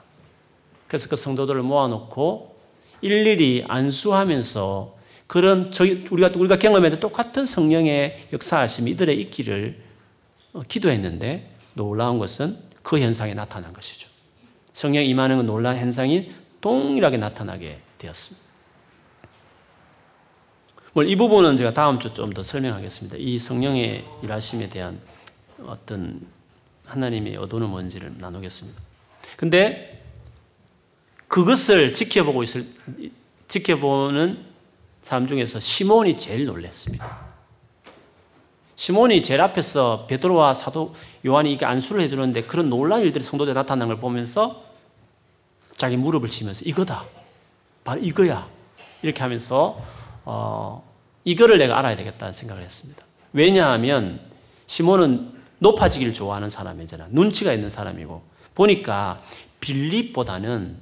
그래서 0.88 1.10
그 1.10 1.16
성도들을 1.16 1.62
모아놓고 1.64 2.56
일일이 3.02 3.66
안수하면서 3.68 4.96
그런 5.34 5.72
저희 5.72 6.06
우리가 6.12 6.30
우리가 6.36 6.60
경험했던 6.60 7.00
똑같은 7.00 7.48
성령의 7.48 8.28
역사하심이 8.34 8.92
이들의 8.92 9.20
있기를 9.20 9.82
어, 10.54 10.62
기도했는데 10.62 11.50
놀라운 11.74 12.20
것은 12.20 12.60
그 12.84 13.00
현상이 13.00 13.34
나타난 13.34 13.74
것이죠. 13.74 14.08
성령 14.74 15.04
임하는 15.04 15.38
그 15.38 15.42
놀라운 15.42 15.78
현상이 15.78 16.32
동일하게 16.62 17.18
나타나게 17.18 17.80
되었습니다. 17.98 18.46
이 21.04 21.16
부분은 21.16 21.58
제가 21.58 21.74
다음 21.74 22.00
주 22.00 22.14
좀 22.14 22.32
더 22.32 22.44
설명하겠습니다. 22.44 23.18
이 23.18 23.40
성령의 23.40 24.06
일하심에 24.22 24.70
대한 24.70 25.02
어떤 25.66 26.22
하나님의 26.86 27.38
의도는 27.40 27.70
뭔지를 27.70 28.14
나누겠습니다. 28.20 28.80
근데 29.38 30.00
그것을 31.28 31.92
지켜보고 31.92 32.44
있을, 32.44 32.68
지켜보는 33.48 34.53
사람 35.04 35.28
중에서 35.28 35.60
시몬이 35.60 36.18
제일 36.18 36.46
놀랐습니다. 36.46 37.34
시몬이 38.76 39.22
제일 39.22 39.42
앞에서 39.42 40.08
베드로와 40.08 40.54
사도 40.54 40.96
요한이 41.26 41.54
이게 41.54 41.66
안수를 41.66 42.02
해주는데 42.04 42.44
그런 42.44 42.70
놀라운 42.70 43.04
일들이 43.04 43.24
성도들에 43.24 43.54
나타나는 43.54 43.88
걸 43.88 43.98
보면서 44.02 44.64
자기 45.76 45.98
무릎을 45.98 46.30
치면서 46.30 46.64
이거다. 46.66 47.04
바로 47.84 48.02
이거야. 48.02 48.50
이렇게 49.02 49.22
하면서 49.22 49.80
어, 50.26 50.84
이거를 51.26 51.58
내가 51.58 51.78
알아야 51.78 51.96
되겠다는 51.96 52.34
생각을 52.34 52.64
했습니다. 52.64 53.04
왜냐하면 53.34 54.22
시몬은 54.66 55.34
높아지기를 55.60 56.14
좋아하는 56.14 56.50
사람이잖아. 56.50 57.08
눈치가 57.12 57.54
있는 57.54 57.70
사람이고 57.70 58.22
보니까 58.56 59.22
빌립보다는 59.60 60.78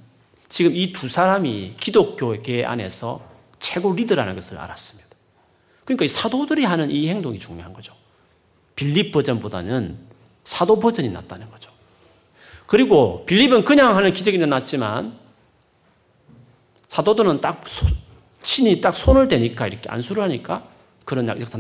지금 0.50 0.76
이 0.76 0.92
두 0.94 1.08
사람이 1.08 1.76
기독교계 1.80 2.66
안에서 2.66 3.31
최고 3.72 3.94
리더라는 3.94 4.36
것을 4.36 4.58
알았습니다. 4.58 5.10
그러니까 5.86 6.04
이 6.04 6.10
사도들이 6.10 6.66
하는 6.66 6.92
이 6.92 7.08
행동이 7.08 7.40
중요한 7.40 7.72
거죠. 7.72 7.96
빌립 8.76 9.14
버전보다는 9.14 9.98
사도 10.44 10.78
버전이 10.78 11.10
낫다는 11.10 11.50
거죠. 11.50 11.72
그리고 12.68 13.26
빌립은 13.26 13.64
그냥 13.64 13.96
하는 13.96 14.12
기적이 14.12 14.40
낫지만 14.40 15.18
사도들은 16.90 17.40
딱 17.40 17.64
친히 18.42 18.82
딱 18.82 18.94
손을 18.94 19.30
대니까 19.30 19.68
이렇게 19.68 19.90
안수를 19.90 20.22
하니까 20.24 20.68
그런 21.06 21.28
역사 21.30 21.58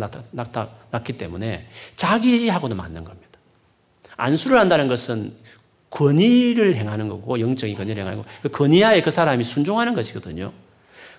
났기 0.91 1.17
때문에 1.17 1.69
자기하고도 1.95 2.75
맞는 2.75 3.05
겁니다. 3.05 3.39
안수를 4.17 4.59
한다는 4.59 4.89
것은 4.89 5.33
권위를 5.89 6.75
행하는 6.75 7.07
거고 7.07 7.39
영적인 7.39 7.75
권위를 7.75 8.01
행하는 8.01 8.17
거고 8.19 8.29
그 8.41 8.49
권위하에 8.49 9.01
그 9.01 9.11
사람이 9.11 9.45
순종하는 9.45 9.93
것이거든요. 9.93 10.51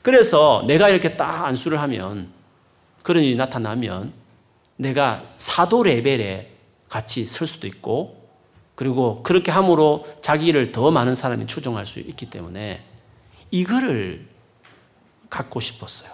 그래서 0.03 0.65
내가 0.67 0.89
이렇게 0.89 1.17
딱 1.17 1.47
안수를 1.47 1.81
하면 1.81 2.33
그런 3.03 3.23
일이 3.23 3.37
나타나면 3.37 4.13
내가 4.77 5.25
사도 5.39 5.83
레벨에 5.83 6.51
같이 6.89 7.25
설 7.25 7.47
수도 7.47 7.67
있고 7.67 8.29
그리고 8.75 9.23
그렇게 9.23 9.53
함으로 9.53 10.07
자기를 10.21 10.73
더 10.73 10.91
많은 10.91 11.15
사람이 11.15 11.47
추종할 11.47 11.87
수 11.87 12.01
있기 12.01 12.31
때문에 12.31 12.83
이거를 13.51 14.27
갖고 15.31 15.61
싶었어요. 15.61 16.11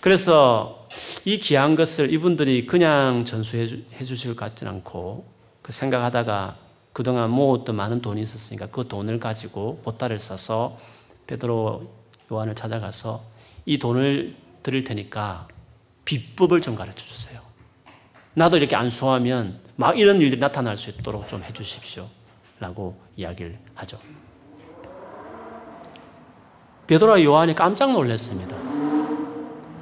그래서 0.00 0.88
이 1.24 1.38
귀한 1.38 1.76
것을 1.76 2.12
이분들이 2.12 2.66
그냥 2.66 3.24
전수해 3.24 3.66
주실 3.66 4.34
것 4.34 4.44
같지는 4.44 4.72
않고 4.72 5.24
그 5.62 5.72
생각하다가 5.72 6.56
그동안 6.92 7.30
모았던 7.30 7.74
많은 7.76 8.02
돈이 8.02 8.20
있었으니까 8.20 8.66
그 8.66 8.88
돈을 8.88 9.20
가지고 9.20 9.80
보따를 9.84 10.18
싸서 10.18 10.76
베드로 11.32 11.90
요한을 12.30 12.54
찾아가서 12.54 13.22
이 13.64 13.78
돈을 13.78 14.34
드릴 14.62 14.84
테니까 14.84 15.48
비법을 16.04 16.60
좀 16.60 16.74
가르쳐 16.74 16.98
주세요. 16.98 17.40
나도 18.34 18.58
이렇게 18.58 18.76
안수하면 18.76 19.60
막 19.76 19.98
이런 19.98 20.20
일들이 20.20 20.38
나타날 20.38 20.76
수 20.76 20.90
있도록 20.90 21.28
좀 21.28 21.42
해 21.42 21.52
주십시오. 21.52 22.06
라고 22.60 23.00
이야기를 23.16 23.58
하죠. 23.74 23.98
베드로와 26.86 27.22
요한이 27.22 27.54
깜짝 27.54 27.92
놀랐습니다. 27.92 28.56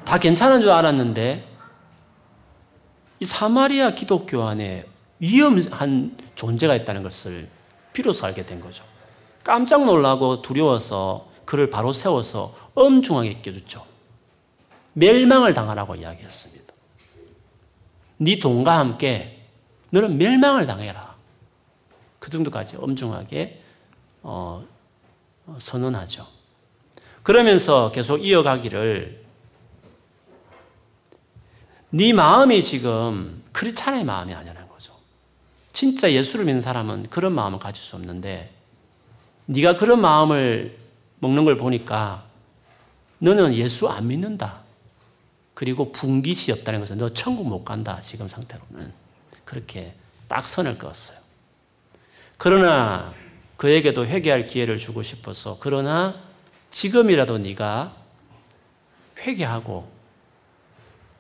다 0.05 0.19
괜찮은 0.19 0.61
줄 0.61 0.71
알았는데 0.71 1.49
이 3.19 3.25
사마리아 3.25 3.95
기독교 3.95 4.45
안에 4.45 4.87
위험한 5.19 6.17
존재가 6.37 6.75
있다는 6.77 7.03
것을 7.03 7.49
비로소 7.93 8.27
알게 8.27 8.47
된 8.47 8.61
거죠. 8.61 8.85
깜짝 9.43 9.85
놀라고 9.85 10.43
두려워서 10.43 11.30
그를 11.51 11.69
바로 11.69 11.93
세워서 11.93 12.55
엄중하게 12.77 13.41
껴줬죠. 13.43 13.85
멸망을 14.93 15.53
당하라고 15.53 15.97
이야기했습니다. 15.97 16.73
네 18.19 18.39
돈과 18.39 18.79
함께 18.79 19.49
너는 19.91 20.17
멸망을 20.17 20.67
당해라. 20.67 21.17
그 22.21 22.31
정도까지 22.31 22.77
엄중하게 22.77 23.63
어, 24.23 24.65
어 25.47 25.57
선언하죠. 25.59 26.25
그러면서 27.25 27.91
계속 27.91 28.25
이어가기를 28.25 29.25
네 31.91 32.13
마음이 32.13 32.63
지금 32.63 33.43
크리스찬의 33.51 34.05
마음이 34.05 34.35
아니라는 34.35 34.69
거죠. 34.69 34.93
진짜 35.73 36.13
예수를 36.13 36.45
믿는 36.45 36.61
사람은 36.61 37.11
그런 37.11 37.33
마음을 37.33 37.59
가질 37.59 37.83
수 37.83 37.97
없는데 37.97 38.55
네가 39.47 39.75
그런 39.75 40.01
마음을 40.01 40.79
먹는 41.20 41.44
걸 41.44 41.56
보니까 41.56 42.24
너는 43.18 43.54
예수 43.54 43.88
안 43.88 44.09
믿는다. 44.09 44.61
그리고 45.54 45.92
분깃이 45.92 46.52
없다는 46.52 46.80
것은 46.80 46.98
너 46.98 47.12
천국 47.12 47.48
못 47.48 47.64
간다. 47.64 48.00
지금 48.00 48.26
상태로는. 48.26 48.92
그렇게 49.44 49.94
딱 50.26 50.46
선을 50.46 50.78
그었어요. 50.78 51.18
그러나 52.38 53.14
그에게도 53.56 54.06
회개할 54.06 54.46
기회를 54.46 54.78
주고 54.78 55.02
싶어서 55.02 55.59
그러나 55.61 56.18
지금이라도 56.70 57.38
네가 57.38 57.94
회개하고 59.18 59.87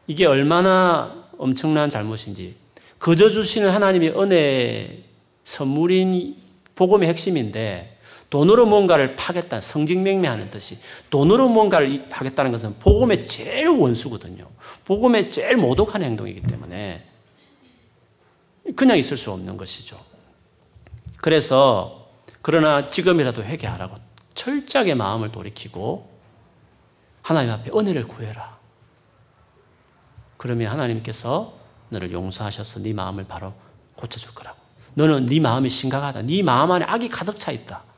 이게 0.06 0.24
얼마나 0.24 1.28
엄청난 1.36 1.90
잘못인지 1.90 2.56
거저 2.98 3.28
주시는 3.28 3.70
하나님의 3.70 4.18
은혜 4.18 5.04
선물인 5.44 6.36
복음의 6.74 7.08
핵심인데 7.08 7.98
돈으로 8.30 8.64
뭔가를 8.64 9.16
파겠다 9.16 9.60
성직맹매하는 9.60 10.50
뜻이 10.50 10.78
돈으로 11.10 11.48
뭔가를 11.48 12.06
하겠다는 12.10 12.52
것은 12.52 12.78
복음의 12.78 13.24
제일 13.24 13.68
원수거든요. 13.68 14.48
복음의 14.84 15.30
제일 15.30 15.56
모독한 15.56 16.02
행동이기 16.02 16.42
때문에 16.42 17.06
그냥 18.76 18.96
있을 18.96 19.16
수 19.16 19.32
없는 19.32 19.56
것이죠. 19.56 20.00
그래서 21.16 22.08
그러나 22.40 22.88
지금이라도 22.88 23.42
회개하라고 23.42 23.96
철저하게 24.34 24.94
마음을 24.94 25.32
돌이키고 25.32 26.08
하나님 27.22 27.50
앞에 27.50 27.70
은혜를 27.74 28.06
구해라. 28.06 28.58
그러면 30.36 30.70
하나님께서 30.70 31.52
너를 31.90 32.12
용서하셔서 32.12 32.80
네 32.80 32.92
마음을 32.92 33.24
바로 33.24 33.52
고쳐줄 33.96 34.34
거라고. 34.34 34.58
너는 34.94 35.26
네 35.26 35.40
마음이 35.40 35.68
심각하다. 35.68 36.22
네 36.22 36.42
마음 36.42 36.70
안에 36.70 36.86
악이 36.86 37.08
가득 37.08 37.38
차 37.38 37.50
있다. 37.50 37.89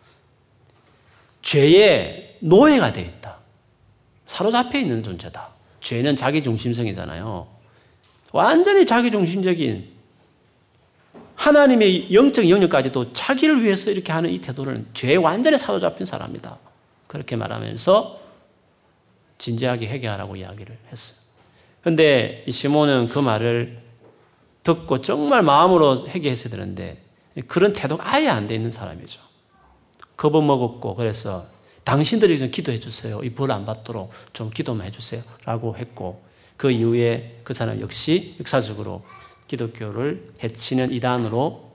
죄의 1.43 2.39
노예가 2.41 2.93
되어 2.93 3.05
있다. 3.05 3.39
사로잡혀 4.27 4.79
있는 4.79 5.03
존재다. 5.03 5.49
죄는 5.81 6.17
자기 6.17 6.43
중심성이잖아요. 6.43 7.47
완전히 8.33 8.87
자기 8.87 9.11
중심적인 9.11 9.91
하나님의 11.35 12.15
영적 12.15 12.49
영역까지도 12.49 13.13
자기를 13.13 13.63
위해서 13.63 13.91
이렇게 13.91 14.13
하는 14.13 14.31
이 14.31 14.39
태도는 14.41 14.87
죄에 14.95 15.17
완전히 15.17 15.59
사로잡힌 15.59 16.07
사람이다. 16.07 16.57
그렇게 17.09 17.37
말하면서 17.37 18.21
진지하게 19.39 19.89
회개하라고 19.89 20.37
이야기를 20.37 20.79
했어요. 20.91 21.19
그런데 21.81 22.45
시몬은 22.49 23.09
그 23.09 23.19
말을 23.19 23.83
듣고 24.63 25.01
정말 25.01 25.43
마음으로 25.43 26.07
회개했어야 26.09 26.51
되는데 26.51 27.03
그런 27.49 27.73
태도가 27.73 28.15
아예 28.15 28.29
안 28.29 28.47
돼 28.47 28.55
있는 28.55 28.71
사람이죠. 28.71 29.21
겁을 30.23 30.41
먹었고 30.47 30.95
그래서 30.95 31.45
당신들이 31.83 32.39
좀 32.39 32.51
기도해 32.53 32.79
주세요. 32.79 33.21
이 33.25 33.31
벌 33.35 33.51
안 33.51 33.67
받도록 33.67 34.13
좀 34.33 34.51
기도만 34.51 34.87
해 34.87 34.91
주세요. 34.93 35.21
라고 35.45 35.77
했고 35.77 36.23
그 36.57 36.71
이후에 36.71 37.41
그 37.43 37.55
사람 37.55 37.81
역시 37.81 38.37
역사적으로 38.39 39.03
기독교를 39.49 40.33
해치는 40.41 40.93
이단으로 40.93 41.73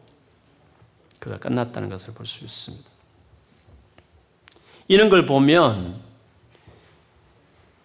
그가 1.20 1.38
끝났다는 1.40 1.90
것을 1.90 2.14
볼 2.14 2.26
수 2.26 2.46
있습니다. 2.46 2.90
이런 4.88 5.10
걸 5.10 5.26
보면 5.26 6.00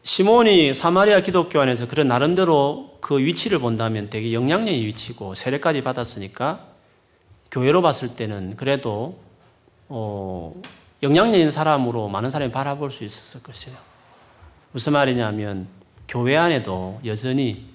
시몬이 0.05 0.75
사마리아 0.75 1.21
기독교 1.23 1.61
안에서 1.61 1.89
그런 1.89 2.07
나름대로 2.07 2.99
그 3.01 3.19
위치를 3.19 3.59
본다면 3.59 4.11
되게 4.11 4.33
영향력의 4.33 4.87
위치고 4.87 5.35
세례까지 5.35 5.83
받았으니까 5.83 6.69
교회로 7.51 7.83
봤을 7.83 8.15
때는 8.15 8.55
그래도 8.55 9.19
어, 9.95 10.55
영향력 11.03 11.35
있는 11.39 11.51
사람으로 11.51 12.09
많은 12.09 12.31
사람이 12.31 12.51
바라볼 12.51 12.91
수 12.91 13.05
있었을 13.05 13.43
것이에요. 13.43 13.77
무슨 14.73 14.95
말이냐면 14.95 15.69
교회 16.09 16.35
안에도 16.35 16.99
여전히 17.05 17.67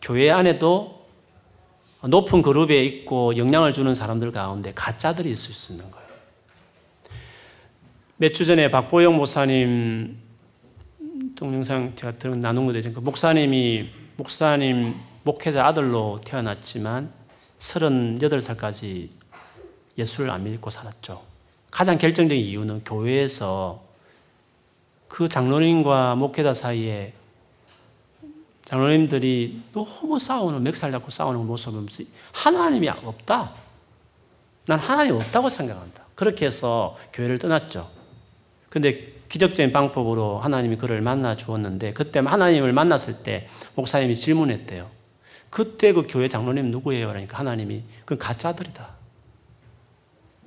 교회 0.00 0.28
안에도 0.28 1.06
높은 2.02 2.42
그룹에 2.42 2.84
있고 2.84 3.36
영향을 3.36 3.72
주는 3.72 3.94
사람들 3.94 4.32
가운데 4.32 4.72
가짜들이 4.74 5.30
있을 5.30 5.54
수 5.54 5.70
있는 5.72 5.88
거예요. 5.88 6.08
몇 8.16 8.32
주 8.32 8.44
전에 8.44 8.68
박보영 8.68 9.16
목사님 9.16 10.18
동영상 11.36 11.92
제가 11.94 12.18
들은 12.18 12.40
나눈 12.40 12.66
거죠. 12.66 12.92
그 12.92 12.98
목사님이 12.98 13.88
목사님 14.16 14.96
목회자 15.22 15.64
아들로 15.64 16.20
태어났지만 16.24 17.12
38살까지 17.60 19.21
예수를 19.98 20.30
안 20.30 20.44
믿고 20.44 20.70
살았죠. 20.70 21.22
가장 21.70 21.98
결정적인 21.98 22.44
이유는 22.44 22.84
교회에서 22.84 23.82
그 25.08 25.28
장로님과 25.28 26.14
목회자 26.16 26.54
사이에 26.54 27.14
장로님들이 28.64 29.62
너무 29.72 30.18
싸우는, 30.18 30.62
멱살 30.62 30.92
잡고 30.92 31.10
싸우는 31.10 31.46
모습을 31.46 31.72
보면서 31.72 32.04
하나님이 32.32 32.88
없다. 32.88 33.52
난 34.66 34.78
하나님 34.78 35.16
없다고 35.16 35.48
생각한다. 35.48 36.04
그렇게 36.14 36.46
해서 36.46 36.96
교회를 37.12 37.38
떠났죠. 37.38 37.90
근데 38.70 39.12
기적적인 39.28 39.72
방법으로 39.72 40.38
하나님이 40.38 40.76
그를 40.76 41.00
만나 41.02 41.36
주었는데 41.36 41.92
그때 41.92 42.20
하나님을 42.20 42.72
만났을 42.72 43.22
때 43.22 43.48
목사님이 43.74 44.14
질문했대요. 44.14 44.88
그때 45.50 45.92
그 45.92 46.06
교회 46.08 46.28
장로님 46.28 46.70
누구예요? 46.70 47.08
그러니까 47.08 47.38
하나님이 47.38 47.82
그건 48.06 48.18
가짜들이다. 48.18 48.88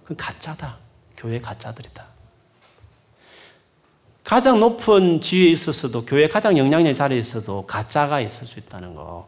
그건 0.05 0.17
가짜다. 0.17 0.77
교회 1.17 1.41
가짜들이다. 1.41 2.05
가장 4.23 4.59
높은 4.59 5.19
지위에 5.19 5.49
있었어도 5.51 6.05
교회 6.05 6.27
가장 6.27 6.57
영향력 6.57 6.93
자리에 6.93 7.17
있어도 7.17 7.65
가짜가 7.65 8.21
있을 8.21 8.45
수 8.45 8.59
있다는 8.59 8.93
거. 8.93 9.27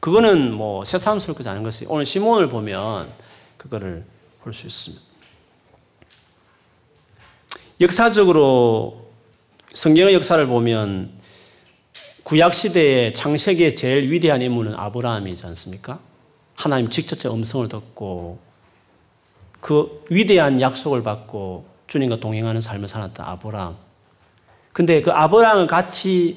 그거는 0.00 0.52
뭐 0.52 0.84
새삼스럽지 0.84 1.46
않은 1.48 1.62
것이 1.62 1.84
오늘 1.88 2.06
시몬을 2.06 2.48
보면 2.48 3.08
그거를 3.58 4.04
볼 4.42 4.52
수 4.52 4.66
있습니다. 4.66 5.04
역사적으로 7.80 9.10
성경의 9.74 10.14
역사를 10.14 10.46
보면 10.46 11.10
구약 12.22 12.54
시대에 12.54 13.12
창세기의 13.12 13.74
제일 13.74 14.10
위대한 14.10 14.40
인물은 14.40 14.74
아브라함이지 14.74 15.44
않습니까? 15.46 15.98
하나님 16.54 16.88
직접적 16.88 17.34
음성을 17.34 17.68
듣고 17.68 18.38
그 19.64 20.04
위대한 20.10 20.60
약속을 20.60 21.02
받고 21.02 21.64
주님과 21.86 22.16
동행하는 22.16 22.60
삶을 22.60 22.86
살았던 22.86 23.24
아브라함. 23.24 23.74
근데 24.74 25.00
그 25.00 25.10
아브라함을 25.10 25.68
같이 25.68 26.36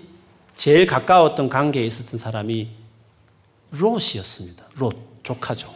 제일 0.55 0.85
가까웠던 0.85 1.49
관계에 1.49 1.83
있었던 1.83 2.17
사람이 2.17 2.69
롯이었습니다. 3.71 4.63
롯, 4.77 4.95
조카죠. 5.23 5.69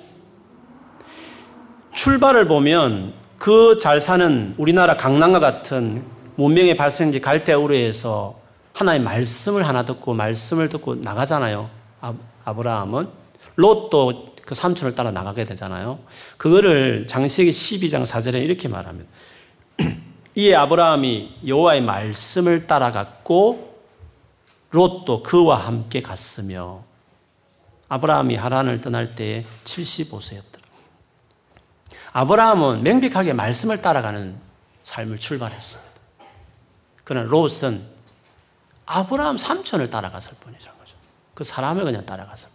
출발을 1.93 2.47
보면 2.47 3.11
그 3.37 3.77
잘 3.81 3.99
사는 3.99 4.55
우리나라 4.57 4.95
강남과 4.95 5.41
같은 5.41 6.05
문명의 6.35 6.77
발생지 6.77 7.19
갈대우르에서 7.19 8.39
하나의 8.71 9.01
말씀을 9.01 9.67
하나 9.67 9.83
듣고 9.83 10.13
말씀을 10.13 10.69
듣고 10.69 10.95
나가잖아요. 10.95 11.69
아, 11.99 12.13
아브라함은. 12.45 13.09
롯도 13.55 14.35
그 14.45 14.55
삼촌을 14.55 14.95
따라 14.95 15.11
나가게 15.11 15.45
되잖아요. 15.45 15.99
그거를 16.37 17.05
장세기 17.07 17.51
12장 17.51 18.05
4절에 18.05 18.43
이렇게 18.43 18.67
말합니다. 18.67 19.09
이에 20.35 20.55
아브라함이 20.55 21.39
여호와의 21.45 21.81
말씀을 21.81 22.67
따라갔고 22.67 23.71
롯도 24.71 25.23
그와 25.23 25.55
함께 25.57 26.01
갔으며 26.01 26.83
아브라함이 27.89 28.35
하란을 28.35 28.81
떠날 28.81 29.15
때에 29.15 29.43
75세였더라. 29.63 30.61
아브라함은 32.13 32.83
명백하게 32.83 33.33
말씀을 33.33 33.81
따라가는 33.81 34.35
삶을 34.83 35.17
출발했습니다. 35.17 35.91
그러나 37.03 37.29
롯은 37.29 37.85
아브라함 38.85 39.37
삼촌을 39.37 39.89
따라갔을 39.89 40.33
뿐이죠. 40.39 40.71
그 41.33 41.43
사람을 41.43 41.83
그냥 41.83 42.05
따라갔을 42.05 42.49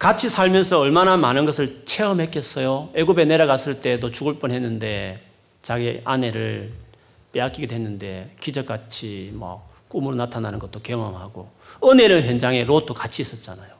같이 0.00 0.30
살면서 0.30 0.80
얼마나 0.80 1.18
많은 1.18 1.44
것을 1.44 1.84
체험했겠어요? 1.84 2.88
애굽에 2.94 3.26
내려갔을 3.26 3.82
때도 3.82 4.10
죽을 4.10 4.38
뻔 4.38 4.50
했는데 4.50 5.20
자기 5.60 6.00
아내를 6.04 6.72
빼앗기게 7.32 7.66
됐는데 7.66 8.34
기적같이 8.40 9.30
뭐 9.34 9.68
꿈으로 9.88 10.16
나타나는 10.16 10.58
것도 10.58 10.80
경험하고 10.80 11.50
은혜의 11.84 12.26
현장에 12.26 12.64
롯도 12.64 12.94
같이 12.94 13.20
있었잖아요. 13.20 13.74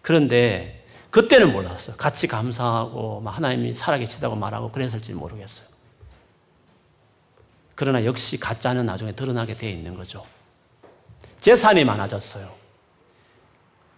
그런데 0.00 0.86
그때는 1.10 1.52
몰랐어요. 1.52 1.94
같이 1.96 2.26
감사하고 2.26 3.22
하나님이 3.26 3.74
살아계시다고 3.74 4.34
말하고 4.34 4.72
그랬을지 4.72 5.12
모르겠어요. 5.12 5.68
그러나 7.74 8.02
역시 8.06 8.40
가짜는 8.40 8.86
나중에 8.86 9.12
드러나게 9.12 9.54
되어 9.54 9.68
있는 9.68 9.94
거죠. 9.94 10.24
재산이 11.40 11.84
많아졌어요. 11.84 12.67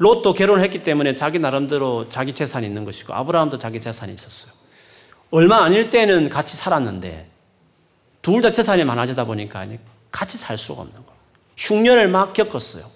롯도 0.00 0.32
결혼했기 0.32 0.82
때문에 0.82 1.14
자기 1.14 1.38
나름대로 1.38 2.08
자기 2.08 2.32
재산이 2.32 2.66
있는 2.66 2.86
것이고 2.86 3.12
아브라함도 3.12 3.58
자기 3.58 3.82
재산이 3.82 4.14
있었어요. 4.14 4.50
얼마 5.30 5.62
아닐 5.62 5.90
때는 5.90 6.30
같이 6.30 6.56
살았는데 6.56 7.28
둘 8.22 8.40
다 8.40 8.50
재산이 8.50 8.82
많아지다 8.84 9.24
보니까 9.24 9.66
같이 10.10 10.38
살 10.38 10.56
수가 10.56 10.80
없는 10.82 10.94
거예요. 10.94 11.20
흉년을 11.58 12.08
막 12.08 12.32
겪었어요. 12.32 12.90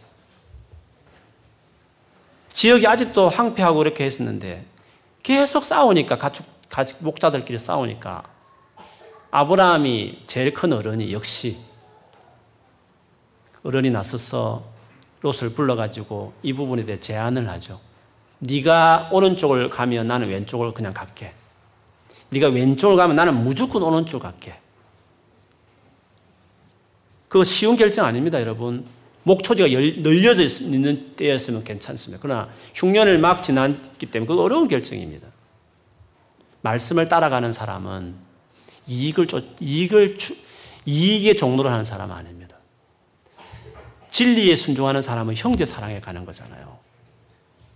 지역이 2.49 2.87
아직도 2.87 3.29
황폐하고 3.29 3.79
그렇게 3.79 4.05
했었는데 4.05 4.65
계속 5.23 5.67
싸우니까 5.67 6.17
가축, 6.17 6.47
가축 6.71 7.05
목자들끼리 7.05 7.59
싸우니까 7.59 8.23
아브라함이 9.31 10.23
제일 10.27 10.55
큰 10.55 10.73
어른이 10.73 11.13
역시 11.13 11.59
어른이 13.63 13.91
나서서 13.91 14.74
롯을 15.25 15.55
불러가지고 15.55 16.35
이 16.43 16.53
부분에 16.53 16.85
대해 16.85 17.01
제안을 17.01 17.49
하죠. 17.49 17.81
네가 18.41 19.09
오른쪽을 19.11 19.71
가면 19.71 20.07
나는 20.07 20.29
왼쪽을 20.29 20.75
그냥 20.75 20.93
갈게. 20.93 21.33
네가 22.29 22.49
왼쪽을 22.49 22.97
가면 22.97 23.17
나는 23.17 23.35
무조건 23.43 23.83
오른쪽 23.83 24.21
갈게. 24.21 24.55
그거 27.29 27.43
쉬운 27.43 27.75
결정 27.77 28.05
아닙니다, 28.05 28.39
여러분. 28.39 28.85
목초지가 29.23 29.69
늘려져 30.03 30.43
있는 30.43 31.17
때였으면 31.17 31.65
괜찮습니다. 31.65 32.21
그러나 32.21 32.51
흉년을 32.75 33.19
막 33.19 33.43
지났기 33.43 34.07
때문에 34.07 34.29
그 34.29 34.39
어려운 34.39 34.69
결정입니다. 34.69 35.27
말씀을 36.61 37.09
따라가는 37.09 37.53
사람은 37.55 38.15
이익을 38.87 39.27
이익을 39.61 40.17
이익의 40.85 41.37
종로를 41.37 41.73
하는 41.73 41.87
사람 41.87 42.13
아닙니다. 42.13 42.44
진리에 44.15 44.55
순종하는 44.55 45.03
사람은 45.03 45.35
형제 45.37 45.65
사랑에 45.65 45.99
가는 45.99 46.25
거잖아요. 46.25 46.79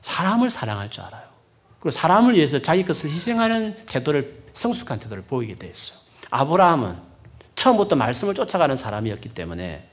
사람을 0.03 0.51
사랑할 0.51 0.89
줄 0.89 1.03
알아요. 1.03 1.25
그리고 1.81 1.91
사람을 1.91 2.37
위해서 2.37 2.61
자기 2.61 2.85
것을 2.85 3.11
희생하는 3.11 3.75
태도를 3.87 4.45
성숙한 4.53 5.01
태도를 5.01 5.25
보이게 5.25 5.57
됐어요. 5.57 5.99
아브라함은 6.31 6.97
처음부터 7.57 7.97
말씀을 7.97 8.35
쫓아가는 8.35 8.77
사람이었기 8.77 9.31
때문에 9.31 9.89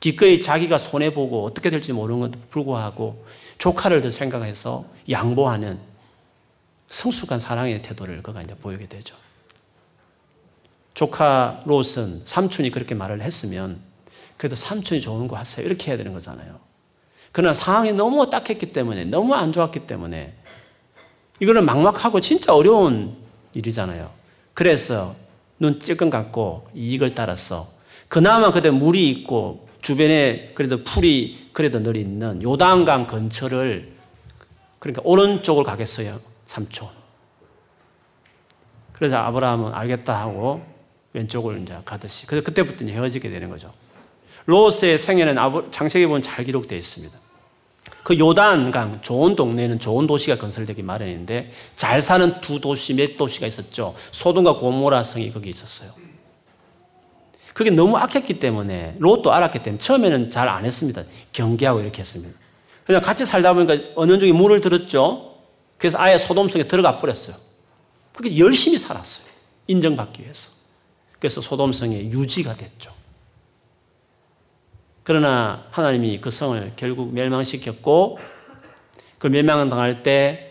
기꺼이 0.00 0.40
자기가 0.40 0.78
손해 0.78 1.12
보고 1.12 1.44
어떻게 1.44 1.68
될지 1.68 1.92
모르는 1.92 2.20
것도 2.20 2.40
불구하고 2.48 3.26
조카를 3.58 4.00
더 4.00 4.10
생각해서 4.10 4.86
양보하는 5.10 5.78
성숙한 6.88 7.40
사랑의 7.40 7.82
태도를 7.82 8.22
그가 8.22 8.40
이제 8.40 8.54
보이게 8.54 8.88
되죠. 8.88 9.16
조카 10.94 11.62
롯은 11.66 12.22
삼촌이 12.24 12.70
그렇게 12.70 12.94
말을 12.94 13.20
했으면 13.20 13.92
그래도 14.44 14.56
삼촌이 14.56 15.00
좋은 15.00 15.26
거 15.26 15.36
하세요. 15.36 15.64
이렇게 15.64 15.90
해야 15.90 15.96
되는 15.96 16.12
거잖아요. 16.12 16.60
그러나 17.32 17.54
상황이 17.54 17.94
너무 17.94 18.28
딱했기 18.28 18.74
때문에, 18.74 19.06
너무 19.06 19.32
안 19.32 19.54
좋았기 19.54 19.86
때문에, 19.86 20.34
이거는 21.40 21.64
막막하고 21.64 22.20
진짜 22.20 22.54
어려운 22.54 23.16
일이잖아요. 23.54 24.10
그래서 24.52 25.16
눈 25.58 25.80
찔끔 25.80 26.10
감고 26.10 26.68
이익을 26.74 27.14
따라서 27.14 27.70
그나마 28.08 28.52
그때 28.52 28.68
물이 28.68 29.08
있고 29.08 29.66
주변에 29.80 30.52
그래도 30.54 30.84
풀이 30.84 31.48
그래도 31.54 31.78
늘 31.78 31.96
있는 31.96 32.42
요단강 32.42 33.06
근처를 33.06 33.94
그러니까 34.78 35.00
오른쪽을 35.06 35.64
가겠어요. 35.64 36.20
삼촌. 36.44 36.90
그래서 38.92 39.16
아브라함은 39.16 39.72
알겠다 39.72 40.20
하고 40.20 40.62
왼쪽을 41.14 41.62
이제 41.62 41.78
가듯이. 41.86 42.26
그래서 42.26 42.44
그때부터 42.44 42.84
헤어지게 42.84 43.30
되는 43.30 43.48
거죠. 43.48 43.72
로스의 44.46 44.98
생애는 44.98 45.36
장세기 45.70 46.06
보면 46.06 46.22
잘 46.22 46.44
기록되어 46.44 46.76
있습니다. 46.78 47.18
그 48.02 48.18
요단강 48.18 49.00
좋은 49.00 49.34
동네는 49.34 49.78
좋은 49.78 50.06
도시가 50.06 50.36
건설되기 50.36 50.82
마련인데 50.82 51.50
잘 51.74 52.02
사는 52.02 52.40
두 52.40 52.60
도시 52.60 52.92
몇 52.94 53.16
도시가 53.16 53.46
있었죠. 53.46 53.94
소돔과 54.10 54.56
고모라 54.56 55.02
성이 55.04 55.32
거기 55.32 55.48
있었어요. 55.48 55.90
그게 57.54 57.70
너무 57.70 57.96
악했기 57.96 58.38
때문에 58.38 58.96
롯도 58.98 59.32
알았기 59.32 59.62
때문에 59.62 59.78
처음에는 59.78 60.28
잘 60.28 60.48
안 60.48 60.64
했습니다. 60.64 61.04
경계하고 61.32 61.80
이렇게 61.80 62.00
했습니다. 62.00 62.38
그냥 62.84 63.00
같이 63.00 63.24
살다 63.24 63.54
보니까 63.54 63.78
어느 63.94 64.18
중에 64.18 64.32
물을 64.32 64.60
들었죠. 64.60 65.36
그래서 65.78 65.98
아예 65.98 66.18
소돔 66.18 66.50
속에 66.50 66.68
들어가 66.68 66.98
버렸어요. 66.98 67.36
그게 68.12 68.36
열심히 68.38 68.76
살았어요. 68.76 69.26
인정받기 69.66 70.22
위해서. 70.22 70.50
그래서 71.18 71.40
소돔성의 71.40 72.12
유지가 72.12 72.54
됐죠. 72.54 72.92
그러나 75.04 75.66
하나님이 75.70 76.20
그 76.20 76.30
성을 76.30 76.72
결국 76.74 77.14
멸망시켰고 77.14 78.18
그 79.18 79.28
멸망을 79.28 79.68
당할 79.68 80.02
때 80.02 80.50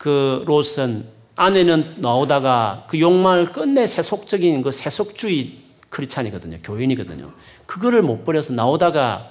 그 0.00 0.42
롯은 0.46 1.06
아내는 1.36 1.96
나오다가 1.98 2.86
그 2.88 2.98
욕망을 2.98 3.52
끝내 3.52 3.86
세속적인 3.86 4.62
그 4.62 4.70
세속주의 4.70 5.58
크리찬이거든요. 5.90 6.56
교인이거든요. 6.64 7.34
그거를 7.66 8.00
못 8.00 8.24
버려서 8.24 8.54
나오다가 8.54 9.30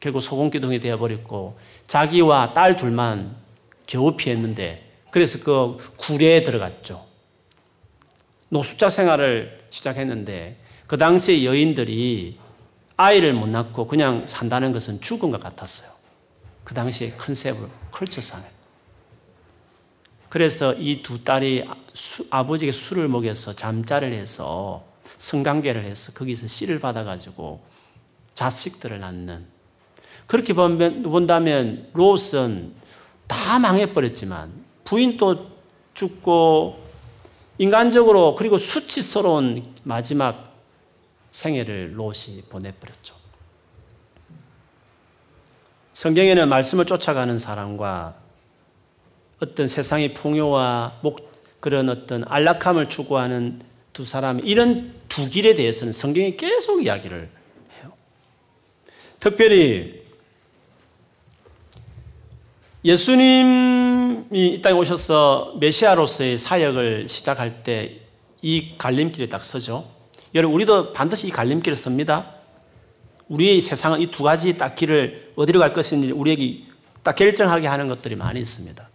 결국 0.00 0.22
소금기둥이 0.22 0.80
되어버렸고 0.80 1.58
자기와 1.86 2.54
딸 2.54 2.74
둘만 2.74 3.36
겨우 3.86 4.16
피했는데 4.16 4.90
그래서 5.10 5.40
그 5.40 5.76
구례에 5.98 6.42
들어갔죠. 6.42 7.04
노숙자 8.48 8.88
생활을 8.88 9.58
시작했는데 9.68 10.56
그 10.86 10.96
당시에 10.96 11.44
여인들이 11.44 12.38
아이를 12.98 13.32
못 13.32 13.48
낳고 13.48 13.86
그냥 13.86 14.26
산다는 14.26 14.72
것은 14.72 15.00
죽은 15.00 15.30
것 15.30 15.40
같았어요. 15.40 15.88
그 16.64 16.74
당시에 16.74 17.12
컨셉을 17.12 17.68
컬처상에. 17.92 18.44
그래서 20.28 20.74
이 20.74 21.02
두 21.02 21.24
딸이 21.24 21.64
수, 21.94 22.26
아버지에게 22.28 22.72
술을 22.72 23.08
먹여서 23.08 23.54
잠자를 23.54 24.12
해서 24.12 24.84
성관계를 25.16 25.84
해서 25.84 26.12
거기서 26.12 26.48
씨를 26.48 26.80
받아가지고 26.80 27.60
자식들을 28.34 28.98
낳는 29.00 29.46
그렇게 30.26 30.52
본다면 30.52 31.88
롯은 31.94 32.74
다 33.28 33.58
망해버렸지만 33.58 34.52
부인도 34.84 35.46
죽고 35.94 36.84
인간적으로 37.58 38.34
그리고 38.34 38.58
수치스러운 38.58 39.74
마지막 39.84 40.47
생애를 41.38 41.98
롯이 41.98 42.42
보내버렸죠. 42.48 43.14
성경에는 45.92 46.48
말씀을 46.48 46.84
쫓아가는 46.84 47.38
사람과 47.38 48.16
어떤 49.40 49.68
세상의 49.68 50.14
풍요와 50.14 50.98
목, 51.02 51.28
그런 51.60 51.88
어떤 51.88 52.24
안락함을 52.26 52.88
추구하는 52.88 53.62
두 53.92 54.04
사람, 54.04 54.40
이런 54.40 54.94
두 55.08 55.28
길에 55.28 55.54
대해서는 55.54 55.92
성경이 55.92 56.36
계속 56.36 56.84
이야기를 56.84 57.30
해요. 57.78 57.92
특별히 59.20 60.02
예수님이 62.84 64.24
이 64.32 64.60
땅에 64.62 64.78
오셔서 64.78 65.56
메시아로서의 65.60 66.38
사역을 66.38 67.08
시작할 67.08 67.62
때 67.62 68.08
이 68.42 68.74
갈림길에 68.78 69.28
딱 69.28 69.44
서죠. 69.44 69.97
여러분, 70.34 70.54
우리도 70.54 70.92
반드시 70.92 71.28
이 71.28 71.30
갈림길을 71.30 71.76
섭니다. 71.76 72.34
우리의 73.28 73.60
세상은 73.60 74.00
이 74.00 74.06
두 74.10 74.22
가지 74.22 74.56
딱 74.56 74.74
길을 74.74 75.32
어디로 75.36 75.60
갈 75.60 75.72
것인지 75.72 76.10
우리에게 76.12 76.64
딱 77.02 77.14
결정하게 77.14 77.66
하는 77.66 77.86
것들이 77.86 78.16
많이 78.16 78.40
있습니다. 78.40 78.88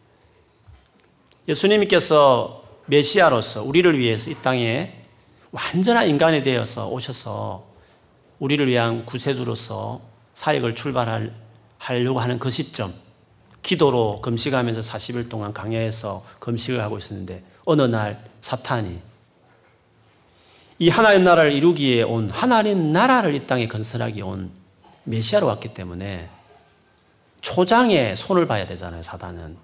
예수님께서 1.47 2.63
메시아로서 2.85 3.63
우리를 3.63 3.97
위해서 3.97 4.29
이 4.29 4.35
땅에 4.41 5.03
완전한 5.51 6.09
인간이 6.09 6.43
되어서 6.43 6.89
오셔서 6.89 7.65
우리를 8.39 8.67
위한 8.67 9.05
구세주로서 9.05 10.01
사역을 10.33 10.75
출발하려고 10.75 12.19
하는 12.19 12.39
그 12.39 12.49
시점, 12.49 12.93
기도로 13.61 14.19
금식하면서 14.21 14.81
40일 14.81 15.29
동안 15.29 15.53
강야에서 15.53 16.23
금식을 16.39 16.81
하고 16.81 16.97
있었는데 16.97 17.43
어느 17.65 17.83
날 17.83 18.25
사탄이 18.41 18.99
이 20.83 20.89
하나님 20.89 21.23
나라를 21.23 21.53
이루기에 21.53 22.03
온 22.03 22.29
하나님 22.29 22.91
나라를 22.91 23.35
이 23.35 23.47
땅에 23.47 23.69
건설하기 23.69 24.21
온 24.21 24.51
메시아로 25.05 25.47
왔기 25.47 25.73
때문에 25.73 26.27
초장에 27.39 28.15
손을 28.17 28.47
봐야 28.47 28.67
되잖아요, 28.67 29.01
사단은. 29.01 29.55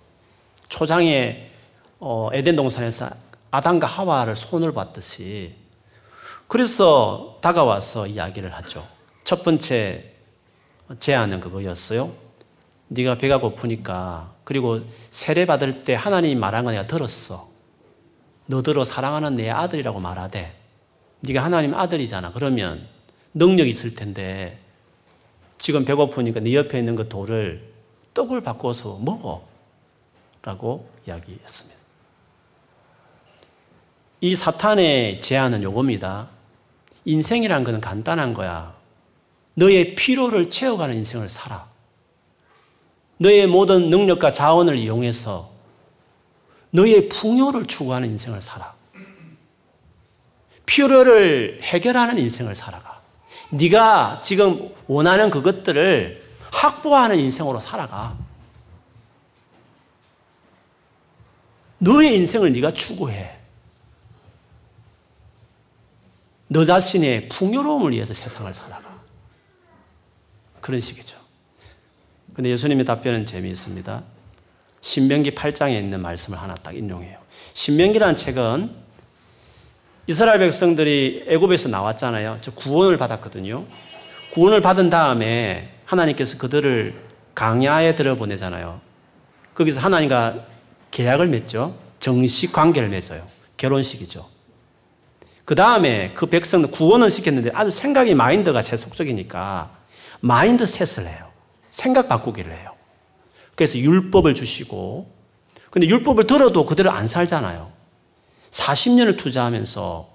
초장에 0.70 1.52
어, 2.00 2.30
에덴 2.32 2.56
동산에서 2.56 3.10
아담과 3.52 3.86
하와를 3.86 4.38
손을 4.38 4.72
봤듯이 4.72 5.56
그래서 6.48 7.38
다가와서 7.42 8.08
이야기를 8.08 8.54
하죠. 8.56 8.88
첫 9.26 9.44
번째 9.44 10.14
제안은 11.00 11.42
그거였어요. 11.42 12.14
네가 12.88 13.18
배가 13.18 13.42
고프니까 13.42 14.36
그리고 14.46 14.80
세례 15.12 15.46
받을 15.46 15.84
때 15.84 15.96
하나님 15.96 16.40
말한 16.40 16.64
거 16.64 16.72
내가 16.72 16.88
들었어. 16.88 17.50
너더러 18.46 18.86
사랑하는 18.86 19.36
내 19.36 19.50
아들이라고 19.50 20.00
말하되 20.00 20.59
네가 21.22 21.44
하나님 21.44 21.74
아들이잖아. 21.74 22.32
그러면 22.32 22.88
능력이 23.34 23.70
있을 23.70 23.94
텐데 23.94 24.60
지금 25.58 25.86
배고프니까 25.86 26.40
네 26.40 26.56
옆에 26.56 26.80
있는 26.80 26.96
그 26.96 27.10
돌을 27.10 27.74
떡을 28.14 28.42
바꿔서 28.42 28.98
먹어. 28.98 29.48
라고 30.42 30.90
이야기했습니다. 31.06 31.80
이 34.22 34.36
사탄의 34.36 35.20
제안은 35.20 35.64
요겁니다. 35.64 36.30
인생이란 37.06 37.64
것은 37.64 37.82
간단한 37.82 38.34
거야. 38.34 38.76
너의 39.54 39.96
피로를 39.96 40.50
채워가는 40.50 40.96
인생을 40.96 41.28
살아. 41.28 41.68
너의 43.18 43.48
모든 43.48 43.90
능력과 43.90 44.32
자원을 44.32 44.78
이용해서 44.78 45.52
너의 46.72 47.10
풍요를 47.10 47.66
추구하는 47.66 48.10
인생을 48.10 48.42
살아. 48.42 48.79
피로를 50.70 51.60
해결하는 51.64 52.20
인생을 52.20 52.54
살아가. 52.54 53.02
네가 53.50 54.22
지금 54.22 54.72
원하는 54.86 55.32
그것들을 55.32 56.24
확보하는 56.52 57.18
인생으로 57.18 57.60
살아가. 57.60 58.16
너의 61.80 62.16
인생을 62.18 62.52
네가 62.52 62.74
추구해. 62.74 63.36
너 66.50 66.64
자신의 66.64 67.30
풍요로움을 67.30 67.92
위해서 67.92 68.14
세상을 68.14 68.54
살아가. 68.54 69.00
그런 70.62 70.80
식이죠. 70.80 71.18
근데 72.36 72.52
예수님의 72.52 72.86
답변은 72.86 73.26
재미있습니다. 73.26 74.04
신명기 74.82 75.32
8장에 75.34 75.80
있는 75.80 76.00
말씀을 76.04 76.40
하나 76.40 76.54
딱 76.54 76.78
인용해요. 76.78 77.18
신명기라는 77.56 78.16
책은 78.16 78.89
이스라엘 80.10 80.40
백성들이 80.40 81.26
애굽에서 81.28 81.70
나왔잖아요. 81.70 82.40
저 82.42 82.50
구원을 82.50 82.98
받았거든요. 82.98 83.66
구원을 84.34 84.60
받은 84.60 84.90
다음에 84.90 85.70
하나님께서 85.86 86.40
그들을 86.40 86.96
강야에 87.36 87.94
들어보내잖아요. 87.94 88.82
거기서 89.54 89.82
하나님과 89.82 90.46
계약을 90.90 91.28
맺죠. 91.28 91.76
정식 92.00 92.52
관계를 92.52 92.90
맺어요. 92.90 93.22
결혼식이죠. 93.58 94.28
그 95.46 95.54
다음에 95.54 96.12
그 96.16 96.26
백성들 96.26 96.72
구원을 96.72 97.12
시켰는데 97.12 97.52
아주 97.54 97.70
생각이 97.70 98.16
마인드가 98.16 98.64
세속적이니까 98.64 99.70
마인드 100.22 100.66
셋을 100.66 101.08
해요. 101.08 101.28
생각 101.70 102.10
바꾸기를 102.10 102.52
해요. 102.52 102.72
그래서 103.54 103.78
율법을 103.78 104.34
주시고, 104.34 105.14
근데 105.70 105.88
율법을 105.88 106.26
들어도 106.26 106.66
그들을 106.66 106.90
안 106.90 107.06
살잖아요. 107.06 107.78
40년을 108.52 109.18
투자하면서 109.18 110.10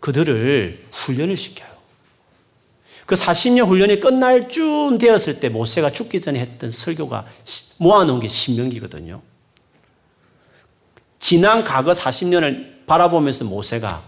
그들을 0.00 0.86
훈련을 0.92 1.36
시켜요. 1.36 1.76
그 3.06 3.14
40년 3.14 3.66
훈련이 3.68 4.00
끝날 4.00 4.48
쯤 4.48 4.98
되었을 4.98 5.38
때 5.38 5.48
모세가 5.48 5.92
죽기 5.92 6.20
전에 6.20 6.40
했던 6.40 6.70
설교가 6.70 7.26
모아놓은 7.78 8.20
게 8.20 8.28
신명기거든요. 8.28 9.22
지난 11.18 11.64
과거 11.64 11.92
40년을 11.92 12.86
바라보면서 12.86 13.44
모세가 13.44 14.02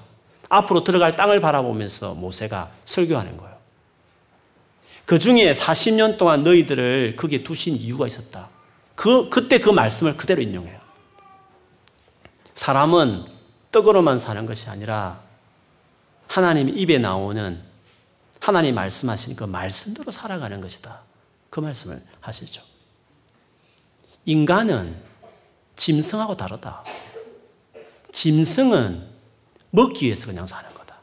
앞으로 0.49 0.83
들어갈 0.83 1.13
땅을 1.13 1.41
바라보면서 1.41 2.15
모세가 2.15 2.71
설교하는 2.85 3.37
거예요. 3.37 3.57
그 5.05 5.19
중에 5.19 5.53
40년 5.53 6.19
동안 6.19 6.43
너희들을 6.43 7.17
거기에 7.17 7.43
두신 7.43 7.77
이유가 7.77 8.07
있었다. 8.07 8.49
그, 8.95 9.29
그때 9.31 9.59
그 9.59 9.71
말씀을 9.71 10.17
그대로 10.17 10.43
인용해요. 10.43 10.79
사람은 12.55 13.38
떡으로만 13.71 14.19
사는 14.19 14.47
것이 14.47 14.69
아니라 14.69 15.21
하나님 16.27 16.69
입에 16.69 16.99
나오는 16.99 17.61
하나님 18.41 18.75
말씀하신 18.75 19.37
그 19.37 19.45
말씀대로 19.45 20.13
살아가는 20.13 20.61
것이다. 20.61 21.01
그 21.51 21.61
말씀을 21.61 22.03
하시죠. 22.21 22.63
인간은 24.25 24.97
짐승하고 25.77 26.37
다르다. 26.37 26.85
짐승은 28.13 29.07
먹기 29.71 30.07
위해서 30.07 30.27
그냥 30.27 30.47
사는 30.47 30.73
거다. 30.75 30.97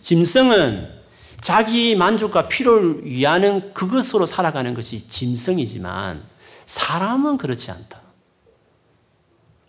짐승은 0.00 0.96
자기 1.40 1.94
만족과 1.96 2.48
필요를 2.48 3.04
위하는 3.04 3.72
그것으로 3.72 4.26
살아가는 4.26 4.74
것이 4.74 5.06
짐승이지만 5.06 6.24
사람은 6.64 7.36
그렇지 7.36 7.70
않다. 7.70 8.00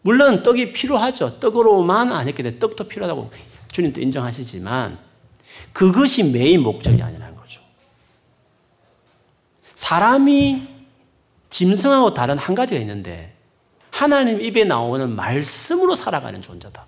물론 0.08 0.42
떡이 0.42 0.72
필요하죠. 0.72 1.38
떡으로만 1.42 2.14
안 2.14 2.34
때문에 2.34 2.60
떡도 2.60 2.88
필요하다고 2.88 3.30
주님도 3.70 4.00
인정하시지만 4.00 4.98
그것이 5.74 6.32
메인 6.32 6.62
목적이 6.62 7.04
아니라는 7.04 7.36
거죠. 7.36 7.60
사람이 9.76 10.66
짐승하고 11.50 12.14
다른 12.14 12.38
한 12.38 12.56
가지가 12.56 12.80
있는데 12.80 13.36
하나님 13.92 14.40
입에 14.40 14.64
나오는 14.64 15.14
말씀으로 15.14 15.94
살아가는 15.94 16.42
존재다. 16.42 16.86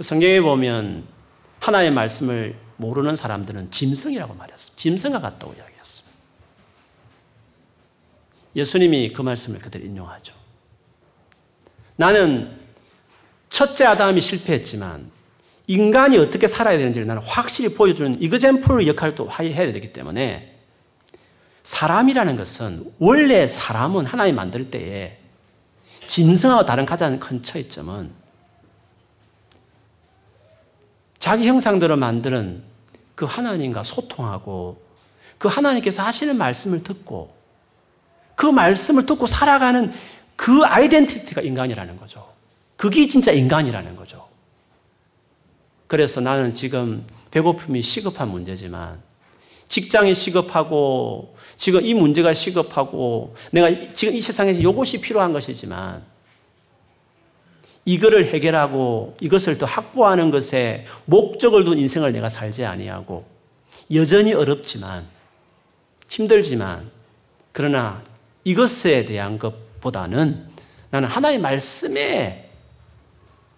성경에 0.00 0.40
보면 0.40 1.06
하나의 1.60 1.92
말씀을 1.92 2.58
모르는 2.78 3.14
사람들은 3.14 3.70
짐승이라고 3.70 4.34
말했습니다. 4.34 4.76
짐승과 4.76 5.20
같다고 5.20 5.52
이야기했습니다. 5.52 5.73
예수님이 8.56 9.12
그 9.12 9.22
말씀을 9.22 9.58
그대로 9.58 9.84
인용하죠. 9.84 10.34
나는 11.96 12.56
첫째 13.48 13.84
아담이 13.84 14.20
실패했지만 14.20 15.10
인간이 15.66 16.18
어떻게 16.18 16.46
살아야 16.46 16.76
되는지를 16.76 17.06
나는 17.06 17.22
확실히 17.22 17.74
보여주는 17.74 18.20
이그젠플 18.20 18.86
역할을 18.86 19.14
또 19.14 19.30
해야 19.30 19.72
되기 19.72 19.92
때문에 19.92 20.54
사람이라는 21.62 22.36
것은 22.36 22.92
원래 22.98 23.46
사람은 23.46 24.04
하나님 24.04 24.36
만들 24.36 24.70
때에 24.70 25.18
짐승하고 26.06 26.66
다른 26.66 26.84
가장 26.84 27.18
큰 27.18 27.42
차이점은 27.42 28.10
자기 31.18 31.46
형상대로 31.46 31.96
만드는 31.96 32.62
그 33.14 33.24
하나님과 33.24 33.82
소통하고 33.82 34.82
그 35.38 35.48
하나님께서 35.48 36.02
하시는 36.02 36.36
말씀을 36.36 36.82
듣고 36.82 37.34
그 38.34 38.46
말씀을 38.46 39.06
듣고 39.06 39.26
살아가는 39.26 39.92
그 40.36 40.62
아이덴티티가 40.64 41.42
인간이라는 41.42 41.96
거죠. 41.98 42.28
그게 42.76 43.06
진짜 43.06 43.32
인간이라는 43.32 43.96
거죠. 43.96 44.26
그래서 45.86 46.20
나는 46.20 46.52
지금 46.52 47.06
배고픔이 47.30 47.82
시급한 47.82 48.28
문제지만 48.28 49.00
직장이 49.68 50.14
시급하고 50.14 51.36
지금 51.56 51.84
이 51.84 51.94
문제가 51.94 52.34
시급하고 52.34 53.34
내가 53.50 53.92
지금 53.92 54.14
이 54.14 54.20
세상에서 54.20 54.60
이것이 54.60 55.00
필요한 55.00 55.32
것이지만 55.32 56.02
이거를 57.84 58.26
해결하고 58.26 59.16
이것을 59.20 59.58
또 59.58 59.66
확보하는 59.66 60.30
것에 60.30 60.86
목적을 61.04 61.64
둔 61.64 61.78
인생을 61.78 62.12
내가 62.12 62.28
살지 62.28 62.64
아니하고 62.64 63.26
여전히 63.92 64.32
어렵지만 64.32 65.06
힘들지만 66.08 66.90
그러나 67.52 68.02
이것에 68.44 69.06
대한 69.06 69.38
것보다는 69.38 70.48
나는 70.90 71.08
하나의 71.08 71.38
말씀에 71.38 72.50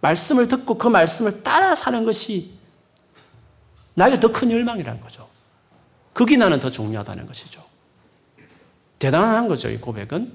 말씀을 0.00 0.48
듣고 0.48 0.78
그 0.78 0.88
말씀을 0.88 1.42
따라 1.42 1.74
사는 1.74 2.04
것이 2.04 2.52
나에게 3.94 4.20
더 4.20 4.28
큰 4.30 4.50
열망이라는 4.50 5.00
거죠. 5.00 5.28
그게 6.12 6.36
나는 6.36 6.60
더 6.60 6.70
중요하다는 6.70 7.26
것이죠. 7.26 7.64
대단한 8.98 9.48
거죠, 9.48 9.68
이 9.68 9.76
고백은. 9.78 10.32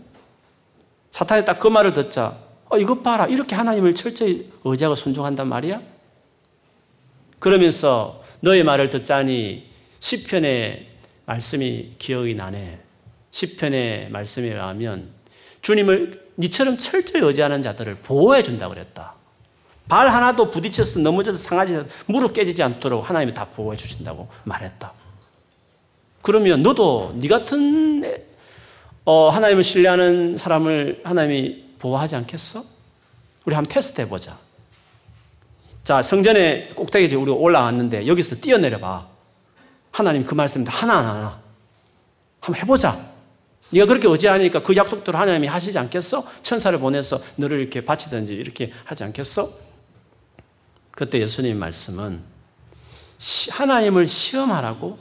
사탄이 1.09 1.45
딱 1.45 1.59
그 1.59 1.67
말을 1.67 1.93
듣자, 1.93 2.37
어, 2.69 2.77
이것 2.77 3.01
봐라. 3.03 3.27
이렇게 3.27 3.55
하나님을 3.55 3.95
철저히 3.95 4.51
의지하고 4.63 4.95
순종한단 4.95 5.47
말이야? 5.47 5.81
그러면서 7.39 8.23
너의 8.41 8.63
말을 8.63 8.89
듣자니 8.89 9.69
시편의 9.99 10.87
말씀이 11.25 11.95
기억이 11.97 12.35
나네. 12.35 12.79
시편의 13.31 14.09
말씀에 14.09 14.47
의하면 14.47 15.09
주님을 15.61 16.29
니처럼 16.37 16.77
철저히 16.77 17.21
의지하는 17.21 17.61
자들을 17.61 17.95
보호해 17.95 18.43
준다고 18.43 18.73
그랬다. 18.73 19.15
발 19.87 20.07
하나도 20.07 20.51
부딪혀서 20.51 20.99
넘어져서 20.99 21.37
상하지 21.37 21.83
무릎 22.05 22.33
깨지지 22.33 22.63
않도록 22.63 23.09
하나님이 23.09 23.33
다 23.33 23.45
보호해 23.45 23.75
주신다고 23.77 24.29
말했다. 24.43 24.93
그러면 26.21 26.61
너도 26.61 27.13
네 27.15 27.27
같은 27.27 28.03
어, 29.03 29.29
하나님을 29.29 29.63
신뢰하는 29.63 30.37
사람을 30.37 31.01
하나님이 31.03 31.63
보호하지 31.79 32.15
않겠어? 32.15 32.63
우리 33.45 33.55
한번 33.55 33.69
테스트 33.69 34.01
해보자. 34.01 34.37
자, 35.83 36.01
성전에 36.03 36.69
꼭대기에 36.69 37.17
우리 37.17 37.31
올라왔는데 37.31 38.05
여기서 38.05 38.35
뛰어내려 38.35 38.79
봐. 38.79 39.07
하나님 39.91 40.23
그 40.25 40.35
말씀 40.35 40.63
하나 40.67 40.99
하나 40.99 41.41
한번 42.39 42.61
해보자. 42.61 43.10
네가 43.71 43.85
그렇게 43.85 44.07
의지하니까 44.07 44.63
그 44.63 44.75
약속대로 44.75 45.17
하나님이 45.17 45.47
하시지 45.47 45.77
않겠어? 45.79 46.25
천사를 46.41 46.77
보내서 46.79 47.19
너를 47.37 47.59
이렇게 47.59 47.83
바치든지 47.83 48.33
이렇게 48.33 48.71
하지 48.83 49.03
않겠어? 49.03 49.49
그때 50.91 51.19
예수님 51.19 51.57
말씀은 51.57 52.21
하나님을 53.51 54.07
시험하라고 54.07 54.99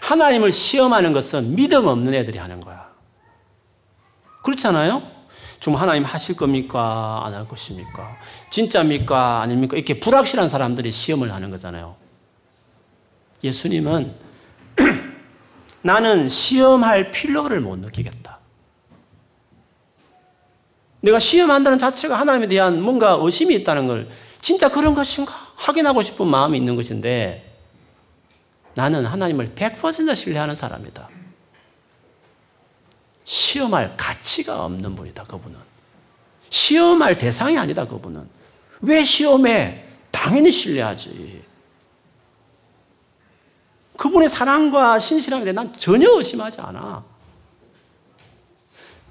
하나님을 0.00 0.52
시험하는 0.52 1.12
것은 1.12 1.54
믿음 1.56 1.86
없는 1.86 2.14
애들이 2.14 2.38
하는 2.38 2.60
거야. 2.60 2.86
그렇잖아요? 4.42 5.02
좀 5.58 5.74
하나님 5.74 6.04
하실 6.04 6.36
겁니까? 6.36 7.22
안 7.24 7.34
할 7.34 7.48
것입니까? 7.48 8.16
진짜입니까? 8.50 9.40
아닙니까? 9.40 9.76
이렇게 9.76 9.98
불확실한 9.98 10.48
사람들이 10.48 10.92
시험을 10.92 11.32
하는 11.32 11.50
거잖아요. 11.50 11.96
예수님은 13.42 14.14
나는 15.82 16.28
시험할 16.28 17.10
필요를 17.10 17.60
못 17.60 17.78
느끼겠다. 17.78 18.38
내가 21.00 21.18
시험한다는 21.18 21.78
자체가 21.78 22.18
하나님에 22.18 22.48
대한 22.48 22.82
뭔가 22.82 23.18
의심이 23.20 23.54
있다는 23.56 23.86
걸 23.86 24.08
진짜 24.40 24.68
그런 24.68 24.94
것인가 24.94 25.32
확인하고 25.56 26.02
싶은 26.02 26.26
마음이 26.26 26.58
있는 26.58 26.74
것인데 26.74 27.46
나는 28.74 29.06
하나님을 29.06 29.54
100% 29.54 30.14
신뢰하는 30.14 30.54
사람이다. 30.54 31.08
시험할 33.24 33.96
가치가 33.96 34.64
없는 34.64 34.94
분이다, 34.94 35.24
그분은. 35.24 35.58
시험할 36.50 37.18
대상이 37.18 37.58
아니다, 37.58 37.86
그분은. 37.86 38.28
왜 38.82 39.02
시험해? 39.02 39.84
당연히 40.10 40.50
신뢰하지. 40.50 41.42
그분의 43.96 44.28
사랑과 44.28 44.98
신실함에 44.98 45.44
대해 45.44 45.52
난 45.52 45.72
전혀 45.72 46.10
의심하지 46.10 46.60
않아. 46.60 47.04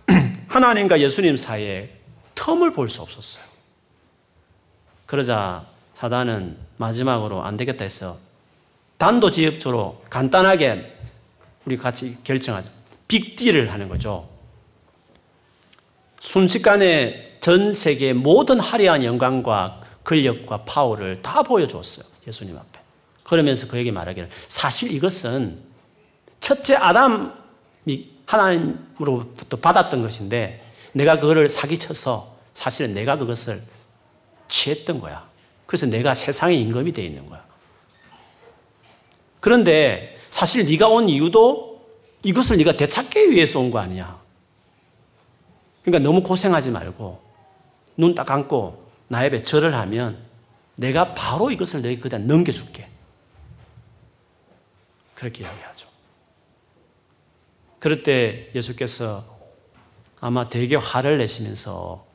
하나님과 0.47 0.99
예수님 0.99 1.38
사이에 1.38 1.91
텀을 2.36 2.73
볼 2.73 2.89
수 2.89 3.01
없었어요. 3.01 3.43
그러자 5.05 5.65
사단은 5.93 6.57
마지막으로 6.77 7.43
안 7.43 7.57
되겠다 7.57 7.83
해서 7.83 8.17
단도직입적으로 8.97 10.03
간단하게 10.09 10.97
우리 11.65 11.77
같이 11.77 12.17
결정하자. 12.23 12.69
빅딜을 13.07 13.71
하는 13.71 13.88
거죠. 13.89 14.29
순식간에 16.19 17.38
전 17.39 17.71
세계 17.71 18.13
모든 18.13 18.59
화려한 18.59 19.03
영광과 19.03 19.81
권력과 20.03 20.63
파워를 20.65 21.21
다 21.21 21.43
보여줬어요. 21.43 22.05
예수님 22.27 22.57
앞에. 22.57 22.74
그러면서 23.26 23.67
그에게 23.67 23.91
말하기를 23.91 24.30
사실 24.47 24.91
이것은 24.91 25.59
첫째 26.39 26.76
아담이 26.76 27.32
하나님으로부터 28.26 29.57
받았던 29.57 30.01
것인데 30.01 30.63
내가 30.93 31.19
그거를 31.19 31.49
사기쳐서 31.49 32.36
사실은 32.53 32.93
내가 32.93 33.17
그것을 33.17 33.61
취했던 34.47 34.99
거야. 34.99 35.28
그래서 35.65 35.88
내가 35.88 36.13
세상의 36.13 36.61
임금이 36.61 36.93
되어 36.93 37.03
있는 37.03 37.28
거야. 37.28 37.43
그런데 39.39 40.15
사실 40.30 40.65
네가 40.65 40.88
온 40.88 41.09
이유도 41.09 41.84
이것을 42.23 42.57
네가 42.57 42.78
되찾기 42.78 43.32
위해서 43.32 43.59
온 43.59 43.71
거 43.71 43.80
아니야. 43.80 44.19
그러니까 45.84 46.07
너무 46.07 46.23
고생하지 46.23 46.69
말고 46.71 47.21
눈 47.97 48.15
딱 48.15 48.26
감고 48.26 48.86
배 49.09 49.43
절을 49.43 49.73
하면 49.73 50.17
내가 50.76 51.13
바로 51.13 51.51
이것을 51.51 51.82
너희 51.82 51.99
그다 51.99 52.17
넘겨줄게. 52.17 52.88
그렇게 55.16 55.43
이야기하죠. 55.43 55.88
그럴 57.80 58.03
때 58.03 58.51
예수께서 58.53 59.24
아마 60.20 60.49
되게 60.49 60.76
화를 60.76 61.18
내시면서 61.18 62.05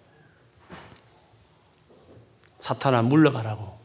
사탄아 2.58 3.02
물러가라고 3.02 3.78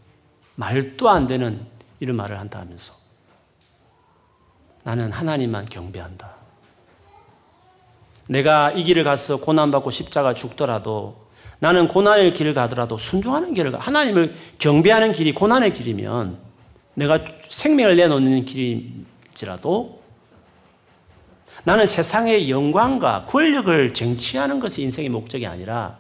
말도 0.55 1.09
안 1.09 1.27
되는 1.27 1.65
이런 1.99 2.15
말을 2.17 2.39
한다 2.39 2.59
하면서 2.59 2.93
나는 4.83 5.11
하나님만 5.11 5.67
경배한다. 5.67 6.35
내가 8.27 8.71
이 8.71 8.83
길을 8.83 9.03
가서 9.03 9.37
고난받고 9.37 9.91
십자가 9.91 10.33
죽더라도 10.33 11.25
나는 11.59 11.87
고난의 11.87 12.33
길을 12.33 12.53
가더라도 12.53 12.97
순종하는 12.97 13.53
길을 13.53 13.71
가. 13.71 13.79
하나님을 13.79 14.35
경배하는 14.57 15.13
길이 15.13 15.33
고난의 15.33 15.73
길이면 15.73 16.39
내가 16.95 17.23
생명을 17.39 17.95
내놓는 17.95 18.45
길일지라도 18.45 20.01
나는 21.63 21.85
세상의 21.85 22.49
영광과 22.49 23.25
권력을 23.25 23.93
쟁취하는 23.93 24.59
것이 24.59 24.81
인생의 24.83 25.09
목적이 25.09 25.47
아니라 25.47 25.97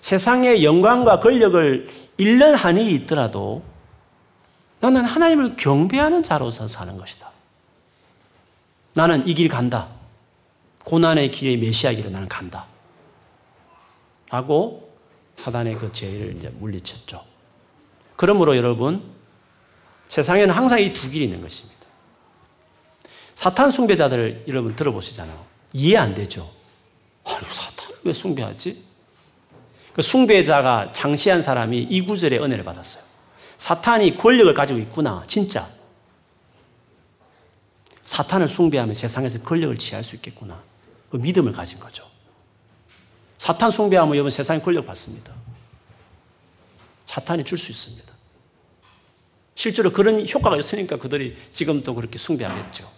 세상의 0.00 0.64
영광과 0.64 1.20
권력을 1.20 1.88
잃는 2.18 2.54
한이 2.54 2.90
있더라도 2.92 3.62
나는 4.80 5.04
하나님을 5.04 5.56
경배하는 5.56 6.22
자로서 6.22 6.68
사는 6.68 6.98
것이다. 6.98 7.30
나는 8.94 9.26
이 9.26 9.34
길 9.34 9.48
간다. 9.48 9.88
고난의 10.84 11.30
길의 11.30 11.56
메시아 11.56 11.92
길을 11.92 12.12
나는 12.12 12.28
간다. 12.28 12.66
라고 14.30 14.92
사단의 15.36 15.76
그 15.76 15.90
죄를 15.90 16.36
이제 16.36 16.48
물리쳤죠. 16.58 17.24
그러므로 18.16 18.56
여러분, 18.56 19.13
세상에는 20.14 20.54
항상 20.54 20.80
이 20.80 20.92
두 20.94 21.10
길이 21.10 21.24
있는 21.24 21.40
것입니다. 21.40 21.74
사탄 23.34 23.72
숭배자들 23.72 24.44
여러분 24.46 24.76
들어보시잖아요. 24.76 25.44
이해 25.72 25.96
안 25.96 26.14
되죠? 26.14 26.48
아니, 27.24 27.44
사탄을 27.44 27.96
왜 28.04 28.12
숭배하지? 28.12 28.84
그 29.92 30.02
숭배자가 30.02 30.92
장시한 30.92 31.42
사람이 31.42 31.88
이 31.90 32.00
구절에 32.02 32.38
은혜를 32.38 32.62
받았어요. 32.62 33.02
사탄이 33.58 34.16
권력을 34.16 34.54
가지고 34.54 34.78
있구나, 34.78 35.24
진짜. 35.26 35.68
사탄을 38.04 38.46
숭배하면 38.46 38.94
세상에서 38.94 39.40
권력을 39.40 39.76
취할 39.78 40.04
수 40.04 40.14
있겠구나. 40.14 40.62
그 41.10 41.16
믿음을 41.16 41.50
가진 41.50 41.80
거죠. 41.80 42.08
사탄 43.38 43.72
숭배하면 43.72 44.14
여러분 44.14 44.30
세상에 44.30 44.60
권력 44.60 44.86
받습니다. 44.86 45.32
사탄이 47.06 47.42
줄 47.42 47.58
수 47.58 47.72
있습니다. 47.72 48.13
실제로 49.54 49.90
그런 49.90 50.26
효과가 50.28 50.56
있으니까 50.56 50.96
그들이 50.98 51.36
지금도 51.50 51.94
그렇게 51.94 52.18
숭배하겠죠. 52.18 52.90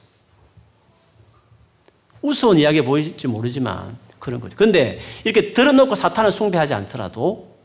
우스운 2.22 2.58
이야기 2.58 2.82
보일지 2.82 3.28
모르지만 3.28 3.98
그런 4.18 4.40
거죠. 4.40 4.56
근데 4.56 5.00
이렇게 5.24 5.52
들어놓고 5.52 5.94
사탄을 5.94 6.32
숭배하지 6.32 6.74
않더라도 6.74 7.56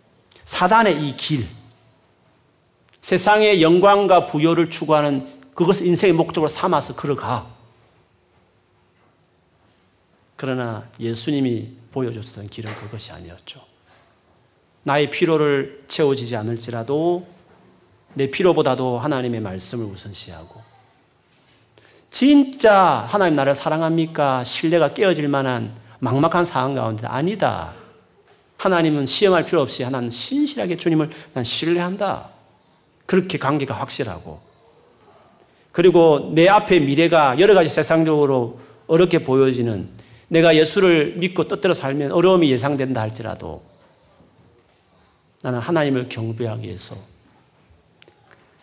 사단의 0.45 1.07
이 1.07 1.15
길, 1.15 1.47
세상의 2.99 3.61
영광과 3.61 4.27
부여를 4.27 4.69
추구하는 4.69 5.27
그것을 5.55 5.87
인생의 5.87 6.13
목적으로 6.13 6.47
삼아서 6.49 6.95
걸어가. 6.95 7.49
그러나 10.35 10.87
예수님이 10.99 11.69
보여줬던 11.91 12.47
길은 12.47 12.73
그것이 12.75 13.11
아니었죠. 13.11 13.61
나의 14.83 15.09
피로를 15.09 15.83
채워지지 15.87 16.35
않을지라도 16.35 17.27
내 18.13 18.29
피로보다도 18.29 18.99
하나님의 18.99 19.39
말씀을 19.41 19.85
우선시하고 19.85 20.61
진짜 22.09 23.05
하나님 23.07 23.35
나를 23.35 23.55
사랑합니까? 23.55 24.43
신뢰가 24.43 24.93
깨어질 24.93 25.27
만한 25.27 25.73
막막한 25.99 26.45
상황 26.45 26.73
가운데 26.75 27.07
아니다. 27.07 27.73
하나님은 28.57 29.05
시험할 29.05 29.45
필요 29.45 29.61
없이 29.61 29.83
하나는 29.83 30.09
신실하게 30.09 30.77
주님을 30.77 31.09
난 31.33 31.43
신뢰한다. 31.43 32.29
그렇게 33.05 33.37
관계가 33.37 33.73
확실하고 33.73 34.39
그리고 35.71 36.31
내 36.33 36.47
앞에 36.47 36.79
미래가 36.79 37.39
여러 37.39 37.53
가지 37.53 37.69
세상적으로 37.69 38.59
어렵게 38.87 39.23
보여지는 39.23 39.89
내가 40.27 40.55
예수를 40.55 41.15
믿고 41.17 41.47
뜻대로 41.47 41.73
살면 41.73 42.11
어려움이 42.11 42.51
예상된다 42.51 43.01
할지라도 43.01 43.63
나는 45.41 45.59
하나님을 45.59 46.07
경배하기 46.09 46.67
위해서 46.67 46.95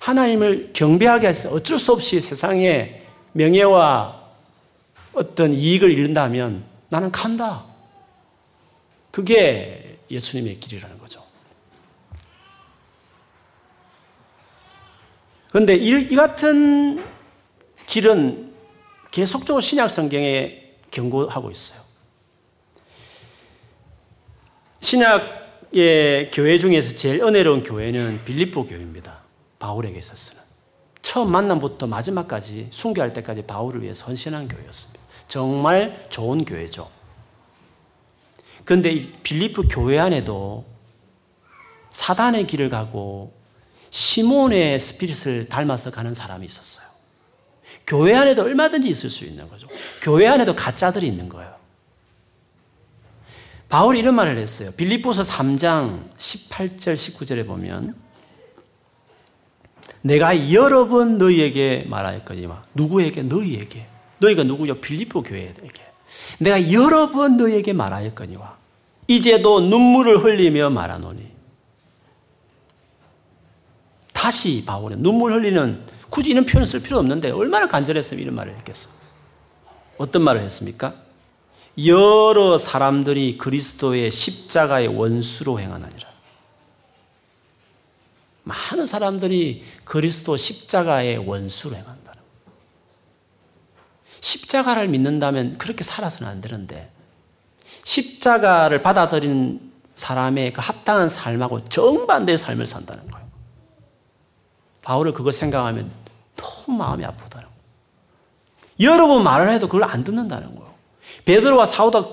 하나님을 0.09 0.71
경배하게 0.73 1.29
해서 1.29 1.51
어쩔 1.51 1.79
수 1.79 1.93
없이 1.93 2.19
세상의 2.19 3.07
명예와 3.33 4.23
어떤 5.13 5.53
이익을 5.53 5.91
잃는다면 5.91 6.65
나는 6.89 7.13
간다. 7.13 7.67
그게 9.11 9.99
예수님의 10.11 10.61
길이라는 10.61 10.99
거죠. 10.99 11.23
그런데 15.51 15.75
이, 15.75 16.15
같은 16.15 17.05
길은 17.87 18.55
계속적으로 19.11 19.61
신약 19.61 19.91
성경에 19.91 20.71
경고하고 20.91 21.51
있어요. 21.51 21.83
신약의 24.81 26.31
교회 26.33 26.57
중에서 26.57 26.95
제일 26.95 27.23
은혜로운 27.23 27.63
교회는 27.63 28.25
빌립보 28.25 28.65
교회입니다. 28.65 29.18
바울에게 29.59 29.99
있어서는. 29.99 30.43
처음 31.03 31.31
만남부터 31.33 31.87
마지막까지 31.87 32.69
순교할 32.71 33.13
때까지 33.13 33.43
바울을 33.43 33.83
위해서 33.83 34.05
헌신한 34.07 34.49
교회였습니다. 34.49 35.01
정말 35.27 36.07
좋은 36.11 36.45
교회죠. 36.45 36.91
그런데 38.65 39.11
빌립보 39.23 39.69
교회 39.69 39.99
안에도 39.99 40.67
사단의 41.91 42.47
길을 42.47 42.69
가고 42.69 43.33
시몬의 43.91 44.79
스피릿을 44.79 45.49
닮아서 45.49 45.91
가는 45.91 46.13
사람이 46.13 46.45
있었어요. 46.45 46.87
교회 47.87 48.15
안에도 48.15 48.43
얼마든지 48.43 48.89
있을 48.89 49.09
수 49.09 49.25
있는 49.25 49.49
거죠. 49.49 49.67
교회 50.03 50.27
안에도 50.27 50.55
가짜들이 50.55 51.07
있는 51.07 51.29
거예요. 51.29 51.57
바울이 53.71 53.99
이런 53.99 54.15
말을 54.15 54.39
했어요. 54.39 54.71
빌립보서 54.77 55.23
3장 55.23 56.11
18절 56.17 56.95
19절에 56.95 57.47
보면 57.47 57.95
내가 60.03 60.53
여러 60.53 60.89
번 60.89 61.19
너희에게 61.19 61.87
말하였거니와 61.89 62.63
누구에게 62.75 63.23
너희에게 63.23 63.87
너희가 64.19 64.45
누구요? 64.45 64.81
빌립보 64.81 65.23
교회에게 65.23 65.83
내가 66.39 66.73
여러 66.73 67.11
번 67.11 67.37
너희에게 67.37 67.73
말하였거니와 67.73 68.57
이제도 69.09 69.61
눈물을 69.61 70.19
흘리며 70.25 70.71
말하노니 70.71 71.39
다시 74.13 74.65
바울은 74.65 75.03
눈물 75.03 75.33
흘리는 75.33 75.87
굳이 76.11 76.31
이런 76.31 76.45
표현을 76.45 76.67
쓸 76.67 76.81
필요 76.83 76.99
없는데 76.99 77.31
얼마나 77.31 77.69
간절했으면 77.69 78.23
이런 78.23 78.35
말을 78.35 78.57
했겠어. 78.59 78.91
어떤 79.97 80.23
말을 80.23 80.41
했습니까? 80.43 80.95
여러 81.85 82.59
사람들이 82.59 83.39
그리스도의 83.39 84.11
십자가의 84.11 84.89
원수로 84.89 85.61
행하느니라. 85.61 86.08
많은 88.49 88.87
사람들이 88.87 89.63
그리스도 89.85 90.37
십자가의 90.37 91.19
원수로 91.19 91.77
행한다는 91.77 92.21
십자가를 94.21 94.89
믿는다면 94.89 95.59
그렇게 95.59 95.85
살아서는 95.85 96.33
안 96.33 96.41
되는데 96.41 96.91
십자가를 97.85 98.81
받아들인 98.81 99.71
사람의 99.95 100.55
그 100.55 100.61
합당한 100.63 101.09
삶하고 101.09 101.69
정반대의 101.69 102.39
삶을 102.39 102.67
산다는 102.67 103.11
거예요. 103.11 103.29
바울을 104.83 105.13
그거 105.13 105.31
생각하면 105.31 105.91
너무 106.37 106.79
마음이 106.79 107.05
아프다는 107.05 107.47
거예요. 107.47 107.59
여러 108.81 109.07
번 109.09 109.25
말을 109.25 109.51
해도 109.51 109.67
그걸 109.67 109.85
안 109.85 110.05
듣는다는 110.05 110.55
거예요. 110.55 110.75
베드로와 111.27 111.67
사우다 111.67 112.13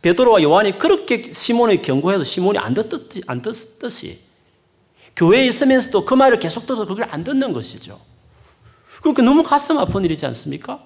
베드로와 0.00 0.42
요한이 0.42 0.78
그렇게 0.78 1.32
시몬을 1.32 1.82
경고해도 1.82 2.24
시몬이 2.24 2.58
안 2.58 2.72
듣듯이 2.72 3.22
안 3.26 3.42
듣듯이 3.42 4.20
교회에 5.16 5.46
있으면서도 5.46 6.04
그 6.04 6.14
말을 6.14 6.38
계속 6.38 6.66
들어서 6.66 6.86
그걸 6.86 7.08
안 7.10 7.24
듣는 7.24 7.52
것이죠. 7.52 8.00
그러니까 9.00 9.22
너무 9.22 9.42
가슴 9.42 9.78
아픈 9.78 10.04
일이지 10.04 10.26
않습니까? 10.26 10.82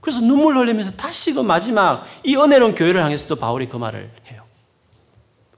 그래서 0.00 0.20
눈물 0.20 0.56
흘리면서 0.56 0.92
다시 0.92 1.32
그 1.32 1.40
마지막 1.40 2.04
이 2.24 2.36
은혜로운 2.36 2.74
교회를 2.74 3.02
향해서도 3.04 3.36
바울이 3.36 3.68
그 3.68 3.76
말을 3.76 4.10
해요. 4.30 4.44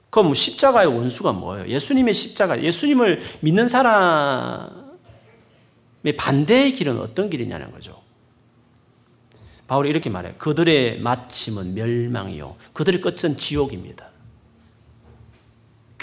그럼 0.09 0.27
뭐 0.27 0.33
십자가의 0.35 0.87
원수가 0.87 1.31
뭐예요? 1.31 1.67
예수님의 1.67 2.13
십자가, 2.13 2.61
예수님을 2.61 3.21
믿는 3.39 3.67
사람의 3.67 4.69
반대의 6.17 6.75
길은 6.75 6.99
어떤 6.99 7.29
길이냐는 7.29 7.71
거죠. 7.71 8.01
바울이 9.65 9.89
이렇게 9.89 10.09
말해요. 10.09 10.35
그들의 10.37 10.99
마침은 10.99 11.73
멸망이요. 11.73 12.55
그들의 12.73 13.01
끝은 13.01 13.37
지옥입니다. 13.37 14.12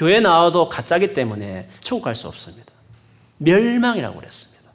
교회 0.01 0.19
나와도 0.19 0.71
가짜기 0.71 1.13
때문에 1.13 1.69
천국 1.83 2.05
갈 2.05 2.15
수 2.15 2.27
없습니다. 2.27 2.73
멸망이라고 3.37 4.19
그랬습니다. 4.19 4.71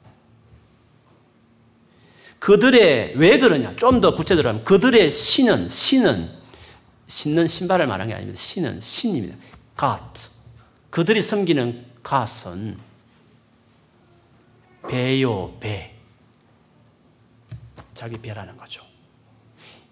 그들의 2.38 3.14
왜 3.16 3.40
그러냐? 3.40 3.74
좀 3.74 4.00
더 4.00 4.14
구체적으로 4.14 4.50
하면 4.50 4.62
그들의 4.62 5.10
신은 5.10 5.68
신은 5.68 6.30
신는 7.08 7.48
신발을 7.48 7.88
말한 7.88 8.06
게 8.06 8.14
아닙니다. 8.14 8.38
신은 8.38 8.78
신입니다. 8.78 9.36
God. 9.76 10.30
그들이 10.90 11.20
섬기는 11.20 11.84
God은 12.04 12.78
배요 14.88 15.56
배. 15.58 15.92
자기 17.94 18.16
배라는 18.18 18.56
거죠. 18.56 18.80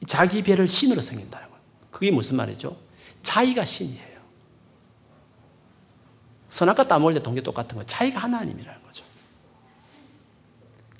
자기 0.06 0.44
배를 0.44 0.68
신으로 0.68 1.00
섬긴다는 1.00 1.48
거예요. 1.48 1.62
그게 1.90 2.12
무슨 2.12 2.36
말이죠? 2.36 2.76
자기가 3.24 3.64
신이에요. 3.64 4.13
선악과 6.54 6.86
따먹을 6.86 7.14
때 7.14 7.20
동기 7.20 7.42
똑같은 7.42 7.74
거예요. 7.74 7.84
자기가 7.86 8.20
하나님이라는 8.20 8.82
거죠. 8.84 9.04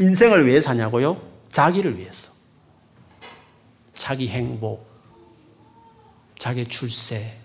인생을 0.01 0.49
왜 0.49 0.61
사냐고요? 0.61 1.23
자기를 1.53 1.97
위해서. 1.97 2.33
자기 3.93 4.27
행복, 4.27 4.85
자기 6.37 6.69
출세, 6.69 7.39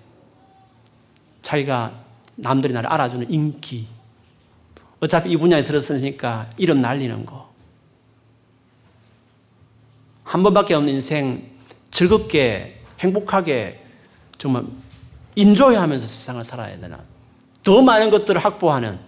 자기가 1.43 1.93
남들이 2.35 2.73
나를 2.73 2.91
알아주는 2.91 3.29
인기, 3.29 3.87
어차피 4.99 5.29
이 5.29 5.37
분야에 5.37 5.61
들었으니까 5.61 6.49
이름 6.57 6.81
날리는 6.81 7.27
거, 7.27 7.53
한 10.23 10.41
번밖에 10.41 10.73
없는 10.73 10.95
인생 10.95 11.47
즐겁게 11.91 12.81
행복하게 12.99 13.85
정말 14.39 14.65
인조해 15.35 15.77
하면서 15.77 16.07
세상을 16.07 16.43
살아야 16.43 16.79
되나 16.79 16.99
더 17.69 17.83
많은 17.83 18.09
것들을 18.09 18.43
확보하는 18.43 18.99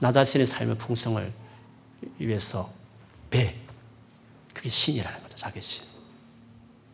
나 0.00 0.10
자신의 0.10 0.46
삶의 0.46 0.78
풍성을 0.78 1.30
위해서 2.18 2.70
배 3.28 3.54
그게 4.54 4.70
신이라는 4.70 5.22
거죠 5.22 5.36
자기 5.36 5.60
신 5.60 5.84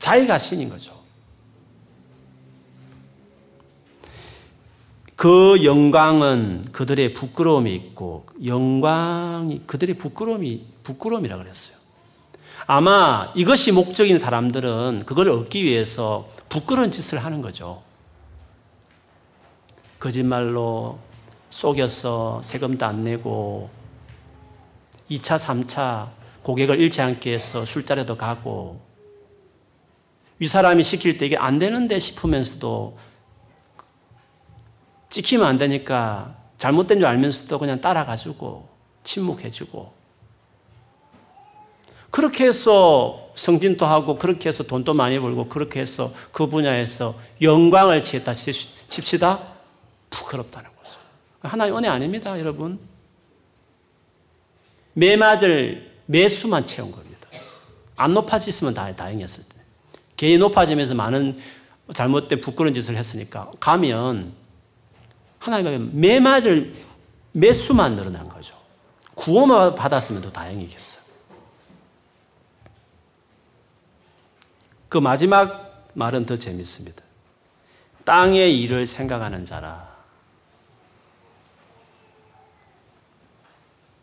자기가 0.01 0.36
신인 0.36 0.68
거죠 0.68 0.99
그 5.14 5.64
영광은 5.64 6.72
그들의 6.72 7.14
부끄러움이 7.14 7.72
있고 7.76 8.26
영광이 8.45 9.62
그들의 9.64 9.97
부끄러움이 9.97 10.66
부끄러움이라 10.82 11.36
그랬어요. 11.36 11.78
아마 12.66 13.32
이것이 13.36 13.70
목적인 13.70 14.18
사람들은 14.18 15.05
그걸 15.07 15.28
얻기 15.28 15.62
위해서 15.62 16.28
부끄러운 16.49 16.90
짓을 16.90 17.24
하는 17.24 17.40
거죠. 17.42 17.84
거짓말로 20.05 20.98
속여서 21.48 22.42
세금도 22.42 22.84
안 22.84 23.05
내고 23.05 23.70
2차, 25.11 25.38
3차 25.38 26.11
고객을 26.42 26.78
잃지 26.78 27.00
않게 27.00 27.32
해서 27.32 27.64
술자리도 27.64 28.18
가고 28.18 28.82
윗사람이 30.40 30.82
시킬 30.82 31.16
때 31.16 31.24
이게 31.24 31.38
안 31.38 31.59
되는데 31.59 31.98
싶으면서도 31.98 32.98
찍히면 35.09 35.46
안 35.46 35.57
되니까 35.57 36.36
잘못된 36.59 36.98
줄 36.98 37.07
알면서도 37.07 37.59
그냥 37.59 37.80
따라가지고 37.80 38.68
침묵해주고 39.05 39.90
그렇게 42.11 42.44
해서 42.44 43.30
성진도 43.36 43.86
하고 43.86 44.18
그렇게 44.18 44.50
해서 44.50 44.64
돈도 44.64 44.92
많이 44.92 45.18
벌고 45.18 45.48
그렇게 45.48 45.80
해서 45.80 46.12
그 46.30 46.46
분야에서 46.46 47.14
영광을 47.40 48.02
취했다 48.02 48.34
칩시다. 48.34 49.53
부끄럽다는 50.14 50.70
거죠. 50.76 50.98
하나의 51.40 51.76
은혜 51.76 51.88
아닙니다, 51.88 52.38
여러분. 52.38 52.78
매맞을 54.94 55.92
매수만 56.06 56.66
채운 56.66 56.92
겁니다. 56.92 57.28
안 57.96 58.14
높아졌으면 58.14 58.74
다, 58.74 58.94
다행이었을 58.94 59.44
때. 59.44 59.54
개인 60.16 60.40
높아지면서 60.40 60.94
많은 60.94 61.38
잘못된 61.92 62.40
부끄러운 62.40 62.72
짓을 62.72 62.96
했으니까 62.96 63.50
가면 63.60 64.32
하나님 65.38 65.90
매맞을 65.92 66.74
매수만 67.32 67.96
늘어난 67.96 68.28
거죠. 68.28 68.56
구원만 69.14 69.74
받았으면 69.74 70.22
더 70.22 70.32
다행이겠어요. 70.32 71.02
그 74.88 74.98
마지막 74.98 75.90
말은 75.94 76.24
더 76.24 76.36
재밌습니다. 76.36 77.02
땅의 78.04 78.60
일을 78.60 78.86
생각하는 78.86 79.44
자라. 79.44 79.93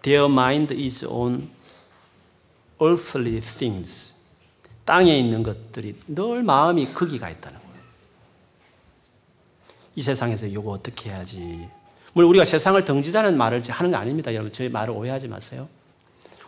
Their 0.02 0.32
mind 0.32 0.74
is 0.74 1.06
on 1.06 1.50
earthly 2.82 3.40
things. 3.42 4.16
땅에 4.86 5.18
있는 5.18 5.44
것들이 5.44 5.96
늘 6.08 6.44
마음이 6.44 6.94
거기가 6.94 7.30
있다는 7.30 7.60
거예요. 7.60 7.72
이 9.96 10.02
세상에서 10.02 10.48
이거 10.48 10.72
어떻게 10.72 11.10
해야지. 11.10 11.68
물론 12.14 12.30
우리가 12.32 12.46
세상을 12.46 12.84
등지자는 12.84 13.38
말을 13.38 13.62
하는 13.70 13.92
거 13.92 13.98
아닙니다. 13.98 14.34
여러분, 14.34 14.52
저희 14.52 14.70
말을 14.70 14.94
오해하지 14.94 15.28
마세요. 15.28 15.70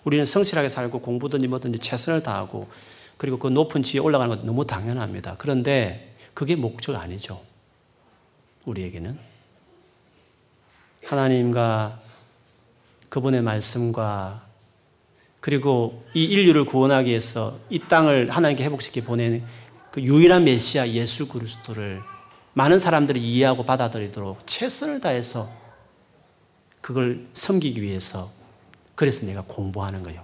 우리는 0.04 0.26
성실하게 0.26 0.68
살고 0.70 1.00
공부든지 1.00 1.48
뭐든지 1.48 1.80
최선을 1.80 2.24
다하고 2.24 2.68
그리고 3.18 3.38
그 3.40 3.48
높은 3.48 3.84
지위에 3.84 4.04
올라가는 4.04 4.36
건 4.36 4.46
너무 4.46 4.66
당연합니다. 4.66 5.36
그런데 5.38 6.16
그게 6.34 6.56
목적 6.56 6.96
아니죠. 6.96 7.42
우리에게는. 8.66 9.18
하나님과 11.06 12.03
그분의 13.14 13.44
말씀과 13.44 14.42
그리고 15.40 16.04
이 16.16 16.24
인류를 16.24 16.66
구원하기 16.66 17.12
위해서 17.12 17.60
이 17.70 17.78
땅을 17.78 18.32
하나님께 18.32 18.64
회복시켜 18.64 19.04
보낸 19.04 19.46
그 19.92 20.02
유일한 20.02 20.46
메시아 20.46 20.88
예수 20.90 21.28
그리스도를 21.28 22.02
많은 22.54 22.80
사람들이 22.80 23.22
이해하고 23.22 23.68
받아들이도록 23.68 24.48
최선을 24.48 25.00
다해서 25.00 25.48
그걸 26.82 27.28
섬기기 27.34 27.84
위해서 27.84 28.32
그래서 28.96 29.28
내가 29.28 29.44
공부하는 29.48 30.02
거예요. 30.02 30.24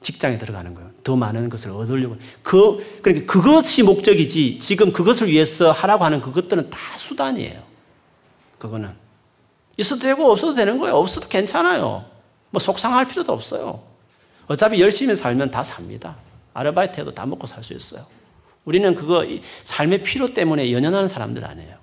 직장에 0.00 0.38
들어가는 0.38 0.72
거예요. 0.72 0.90
더 1.04 1.16
많은 1.16 1.50
것을 1.50 1.70
얻으려고. 1.72 2.16
그, 2.42 3.02
그러니까 3.02 3.30
그것이 3.30 3.82
목적이지 3.82 4.58
지금 4.58 4.90
그것을 4.90 5.28
위해서 5.28 5.70
하라고 5.70 6.02
하는 6.06 6.22
그것들은 6.22 6.70
다 6.70 6.78
수단이에요. 6.96 7.62
그거는. 8.56 8.94
있어도 9.76 10.00
되고 10.00 10.30
없어도 10.30 10.54
되는 10.54 10.78
거예요. 10.78 10.96
없어도 10.96 11.28
괜찮아요. 11.28 12.10
뭐 12.52 12.60
속상할 12.60 13.08
필요도 13.08 13.32
없어요. 13.32 13.82
어차피 14.46 14.80
열심히 14.80 15.16
살면 15.16 15.50
다 15.50 15.64
삽니다. 15.64 16.16
아르바이트 16.54 17.00
해도 17.00 17.12
다 17.12 17.26
먹고 17.26 17.46
살 17.46 17.64
수 17.64 17.72
있어요. 17.72 18.04
우리는 18.64 18.94
그거 18.94 19.26
삶의 19.64 20.04
필요 20.04 20.32
때문에 20.32 20.70
연연하는 20.70 21.08
사람들 21.08 21.44
아니에요. 21.44 21.76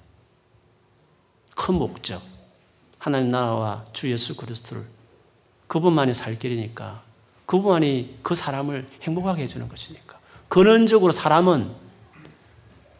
큰 1.56 1.76
목적. 1.76 2.22
하나님 3.00 3.32
나라와 3.32 3.86
주 3.92 4.10
예수 4.12 4.36
그리스도를 4.38 4.86
그분만이 5.68 6.14
살 6.14 6.36
길이니까 6.36 7.02
그분만이 7.46 8.20
그 8.22 8.36
사람을 8.36 8.88
행복하게 9.02 9.44
해주는 9.44 9.68
것이니까. 9.68 10.20
근원적으로 10.48 11.12
사람은 11.12 11.74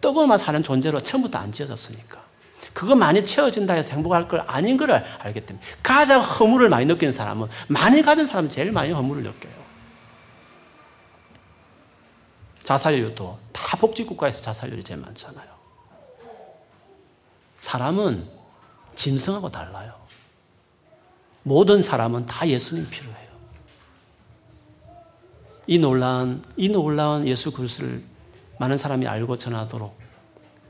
떡으로만 0.02 0.38
사는 0.38 0.62
존재로 0.64 1.02
처음부터 1.02 1.38
안 1.38 1.52
지어졌으니까. 1.52 2.29
그거 2.74 2.96
많이 2.96 3.26
채워진다 3.26 3.74
해서 3.74 3.94
행복할 3.94 4.28
걸 4.28 4.44
아닌 4.48 4.78
걸 4.78 4.92
알기 4.92 5.46
때문에 5.46 5.66
가장 5.82 6.22
허물을 6.22 6.70
많이 6.70 6.86
느끼는 6.86 7.12
사람은 7.12 7.48
많이 7.68 8.02
가진 8.02 8.26
사람은 8.26 8.50
제일 8.50 8.72
많이 8.72 8.92
허물을 8.92 9.24
느껴요. 9.24 9.60
자살률도 12.64 13.40
다 13.52 13.78
복지국가에서 13.78 14.42
자살률이 14.42 14.84
제일 14.84 15.00
많잖아요. 15.00 15.48
사람은 17.60 18.30
짐승하고 18.96 19.50
달라요. 19.50 19.96
모든 21.44 21.82
사람은 21.82 22.26
다 22.26 22.48
예수님 22.48 22.90
필요해요. 22.90 23.30
이 25.66 25.80
놀라운, 25.80 26.44
이 26.58 26.70
놀라운 26.70 27.28
예수 27.28 27.52
그리스도를 27.52 28.04
많은 28.60 28.78
사람이 28.78 29.08
알고 29.08 29.38
전하도록 29.38 29.99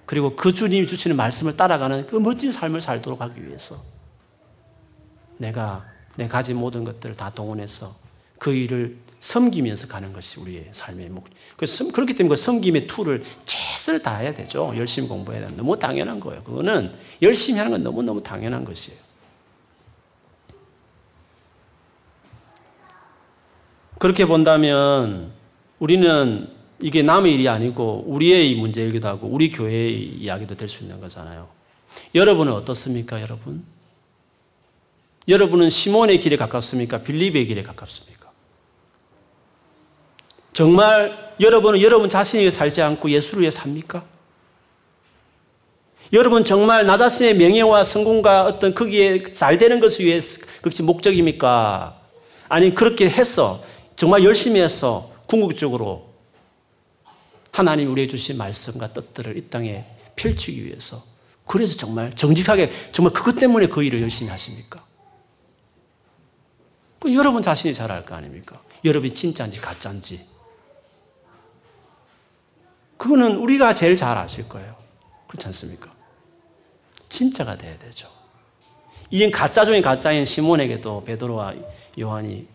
그리고 0.09 0.35
그 0.35 0.51
주님이 0.51 0.87
주시는 0.87 1.15
말씀을 1.15 1.55
따라가는 1.55 2.07
그 2.07 2.15
멋진 2.15 2.51
삶을 2.51 2.81
살도록 2.81 3.21
하기 3.21 3.45
위해서 3.45 3.75
내가 5.37 5.85
내 6.15 6.27
가진 6.27 6.57
모든 6.57 6.83
것들을 6.83 7.13
다 7.13 7.29
동원해서 7.29 7.95
그 8.39 8.51
일을 8.51 8.97
섬기면서 9.19 9.87
가는 9.87 10.11
것이 10.11 10.39
우리의 10.39 10.69
삶의 10.71 11.09
목. 11.09 11.25
그렇기 11.57 12.15
때문에 12.15 12.29
그 12.29 12.35
섬김의 12.35 12.87
툴을 12.87 13.23
최선을 13.45 14.01
다해야 14.01 14.33
되죠. 14.33 14.73
열심히 14.75 15.07
공부해야 15.07 15.47
돼. 15.47 15.55
너무 15.55 15.77
당연한 15.77 16.19
거예요. 16.19 16.41
그거는 16.43 16.91
열심히 17.21 17.59
하는 17.59 17.71
건 17.71 17.83
너무너무 17.83 18.23
당연한 18.23 18.65
것이에요. 18.65 18.97
그렇게 23.99 24.25
본다면 24.25 25.33
우리는 25.77 26.58
이게 26.81 27.01
남의 27.03 27.33
일이 27.33 27.49
아니고 27.49 28.05
우리의 28.07 28.55
문제이기도 28.55 29.07
하고 29.07 29.27
우리 29.27 29.49
교회의 29.49 29.93
이야기도 30.19 30.55
될 30.55 30.69
수 30.69 30.83
있는 30.83 30.99
거잖아요. 31.01 31.47
여러분은 32.15 32.53
어떻습니까, 32.53 33.21
여러분? 33.21 33.63
여러분은 35.27 35.69
시몬의 35.69 36.19
길에 36.19 36.37
가깝습니까? 36.37 37.01
빌립의 37.01 37.45
길에 37.47 37.63
가깝습니까? 37.63 38.29
정말 40.53 41.35
여러분은 41.39 41.81
여러분 41.81 42.09
자신에게 42.09 42.51
살지 42.51 42.81
않고 42.81 43.09
예수를 43.11 43.41
위해 43.41 43.51
삽니까? 43.51 44.03
여러분 46.11 46.43
정말 46.43 46.85
나 46.85 46.97
자신의 46.97 47.35
명예와 47.37 47.83
성공과 47.83 48.45
어떤 48.45 48.73
거기에 48.73 49.31
잘 49.31 49.57
되는 49.57 49.79
것을 49.79 50.05
위해 50.05 50.19
그것이 50.57 50.81
목적입니까? 50.81 52.01
아니 52.47 52.73
그렇게 52.73 53.07
해서 53.07 53.63
정말 53.95 54.23
열심히 54.23 54.59
해서 54.59 55.11
궁극적으로 55.27 56.08
하나님 57.51 57.91
우리에게 57.91 58.09
주신 58.11 58.37
말씀과 58.37 58.93
뜻들을 58.93 59.37
이 59.37 59.49
땅에 59.49 59.85
펼치기 60.15 60.65
위해서 60.65 61.01
그래서 61.45 61.75
정말 61.77 62.13
정직하게 62.13 62.71
정말 62.91 63.13
그것 63.13 63.35
때문에 63.35 63.67
그 63.67 63.83
일을 63.83 64.01
열심히 64.01 64.29
하십니까? 64.29 64.85
여러분 67.05 67.41
자신이 67.41 67.73
잘 67.73 67.91
알 67.91 68.05
거 68.05 68.15
아닙니까? 68.15 68.61
여러분이 68.83 69.13
진짜인지 69.13 69.59
가짜인지. 69.59 70.25
그거는 72.97 73.37
우리가 73.37 73.73
제일 73.73 73.95
잘 73.95 74.17
아실 74.17 74.47
거예요. 74.49 74.75
그렇지 75.27 75.47
않습니까? 75.47 75.89
진짜가 77.07 77.57
돼야 77.57 77.77
되죠. 77.79 78.09
이인 79.09 79.31
가짜 79.31 79.65
중에 79.65 79.81
가짜인 79.81 80.25
시몬에게도 80.25 81.05
베드로와 81.05 81.53
요한이 81.99 82.47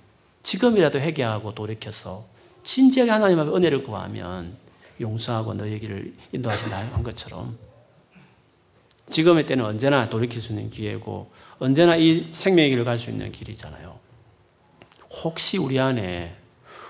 지금이라도 0.42 1.00
회개하고 1.00 1.54
돌이켜서 1.54 2.26
진지하게 2.62 3.10
하나님 3.10 3.40
앞에 3.40 3.50
은혜를 3.50 3.82
구하면 3.82 4.56
용서하고 5.00 5.54
너의 5.54 5.80
길을 5.80 6.14
인도하신다 6.32 6.76
한 6.78 7.02
것처럼 7.02 7.58
지금의 9.08 9.46
때는 9.46 9.64
언제나 9.64 10.08
돌이킬 10.08 10.40
수 10.40 10.52
있는 10.52 10.70
기회고 10.70 11.30
언제나 11.58 11.96
이 11.96 12.26
생명의 12.32 12.70
길을 12.70 12.84
갈 12.84 12.98
수 12.98 13.10
있는 13.10 13.30
길이잖아요. 13.32 13.98
혹시 15.22 15.58
우리 15.58 15.78
안에 15.78 16.36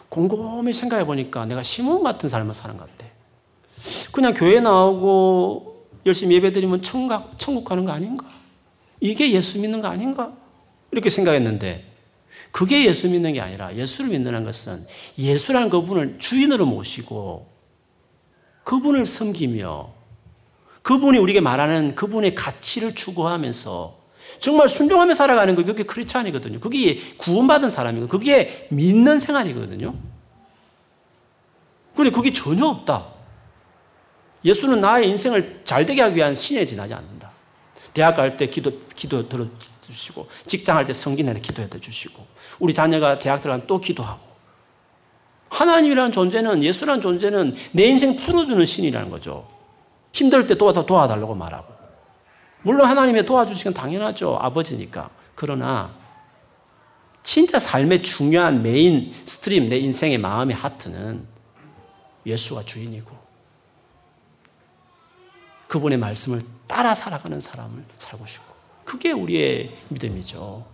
곰곰이 0.08 0.72
생각해 0.72 1.04
보니까 1.04 1.44
내가 1.46 1.62
시몬 1.62 2.02
같은 2.02 2.28
삶을 2.28 2.54
사는 2.54 2.76
것 2.76 2.88
같아. 2.90 3.10
그냥 4.12 4.32
교회 4.32 4.60
나오고 4.60 5.88
열심히 6.06 6.36
예배 6.36 6.52
드리면 6.52 6.82
천국, 6.82 7.36
천국 7.36 7.64
가는 7.64 7.84
거 7.84 7.92
아닌가? 7.92 8.26
이게 9.00 9.32
예수 9.32 9.58
믿는 9.58 9.80
거 9.80 9.88
아닌가? 9.88 10.36
이렇게 10.92 11.10
생각했는데 11.10 11.92
그게 12.52 12.86
예수 12.86 13.08
믿는 13.08 13.32
게 13.32 13.40
아니라 13.40 13.74
예수를 13.74 14.10
믿는 14.10 14.44
것은 14.44 14.86
예수라는 15.18 15.68
그분을 15.70 16.18
주인으로 16.18 16.66
모시고 16.66 17.53
그분을 18.64 19.06
섬기며 19.06 19.92
그분이 20.82 21.18
우리에게 21.18 21.40
말하는 21.40 21.94
그분의 21.94 22.34
가치를 22.34 22.94
추구하면서 22.94 24.04
정말 24.38 24.68
순종하며 24.68 25.14
살아가는 25.14 25.54
거 25.54 25.64
그게 25.64 25.84
크리스찬이거든요. 25.84 26.60
그게 26.60 27.14
구원받은 27.16 27.70
사람이고 27.70 28.08
그게 28.08 28.68
믿는 28.70 29.18
생활이거든요. 29.18 29.94
그런데 31.94 32.14
그게 32.14 32.32
전혀 32.32 32.66
없다. 32.66 33.06
예수는 34.44 34.80
나의 34.80 35.08
인생을 35.08 35.62
잘되게 35.64 36.02
하기 36.02 36.16
위한 36.16 36.34
신에 36.34 36.66
지나지 36.66 36.92
않는다. 36.92 37.30
대학 37.94 38.16
갈 38.16 38.36
때 38.36 38.48
기도, 38.48 38.78
기도 38.94 39.28
들어주시고, 39.28 40.28
직장 40.46 40.76
할 40.76 40.86
때 40.86 40.92
성gin할 40.92 41.34
때 41.34 41.40
기도해 41.40 41.68
주시고, 41.80 42.26
우리 42.58 42.74
자녀가 42.74 43.18
대학 43.18 43.40
들어가면 43.40 43.66
또 43.66 43.80
기도하고, 43.80 44.33
하나님이라는 45.54 46.10
존재는 46.10 46.62
예수라는 46.62 47.00
존재는 47.00 47.54
내 47.72 47.84
인생 47.84 48.16
풀어주는 48.16 48.64
신이라는 48.64 49.08
거죠. 49.08 49.48
힘들 50.12 50.46
때 50.46 50.56
도와, 50.56 50.72
도와달라고 50.72 51.34
말하고. 51.34 51.72
물론 52.62 52.88
하나님이 52.88 53.24
도와주시건 53.24 53.74
당연하죠. 53.74 54.36
아버지니까. 54.40 55.10
그러나 55.34 55.94
진짜 57.22 57.58
삶의 57.58 58.02
중요한 58.02 58.62
mainstream, 58.62 59.68
내 59.68 59.78
인생의 59.78 60.18
마음의 60.18 60.56
heart는 60.56 61.26
예수가 62.26 62.64
주인이고 62.64 63.14
그분의 65.68 65.98
말씀을 65.98 66.42
따라 66.66 66.94
살아가는 66.94 67.40
사람을 67.40 67.84
살고 67.98 68.26
싶고 68.26 68.54
그게 68.84 69.12
우리의 69.12 69.76
믿음이죠. 69.88 70.66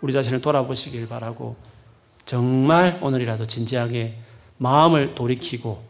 우리 0.00 0.12
자신을 0.12 0.40
돌아보시길 0.40 1.08
바라고 1.08 1.56
정말 2.30 2.96
오늘이라도 3.02 3.48
진지하게 3.48 4.14
마음을 4.58 5.16
돌이키고 5.16 5.82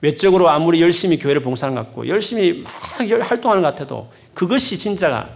외적으로 0.00 0.48
아무리 0.48 0.82
열심히 0.82 1.16
교회를 1.16 1.42
봉사하는 1.42 1.76
것 1.76 1.86
같고 1.86 2.08
열심히 2.08 2.64
막 2.64 2.72
활동하는 2.98 3.62
것 3.62 3.68
같아도 3.68 4.10
그것이 4.34 4.76
진짜가 4.76 5.30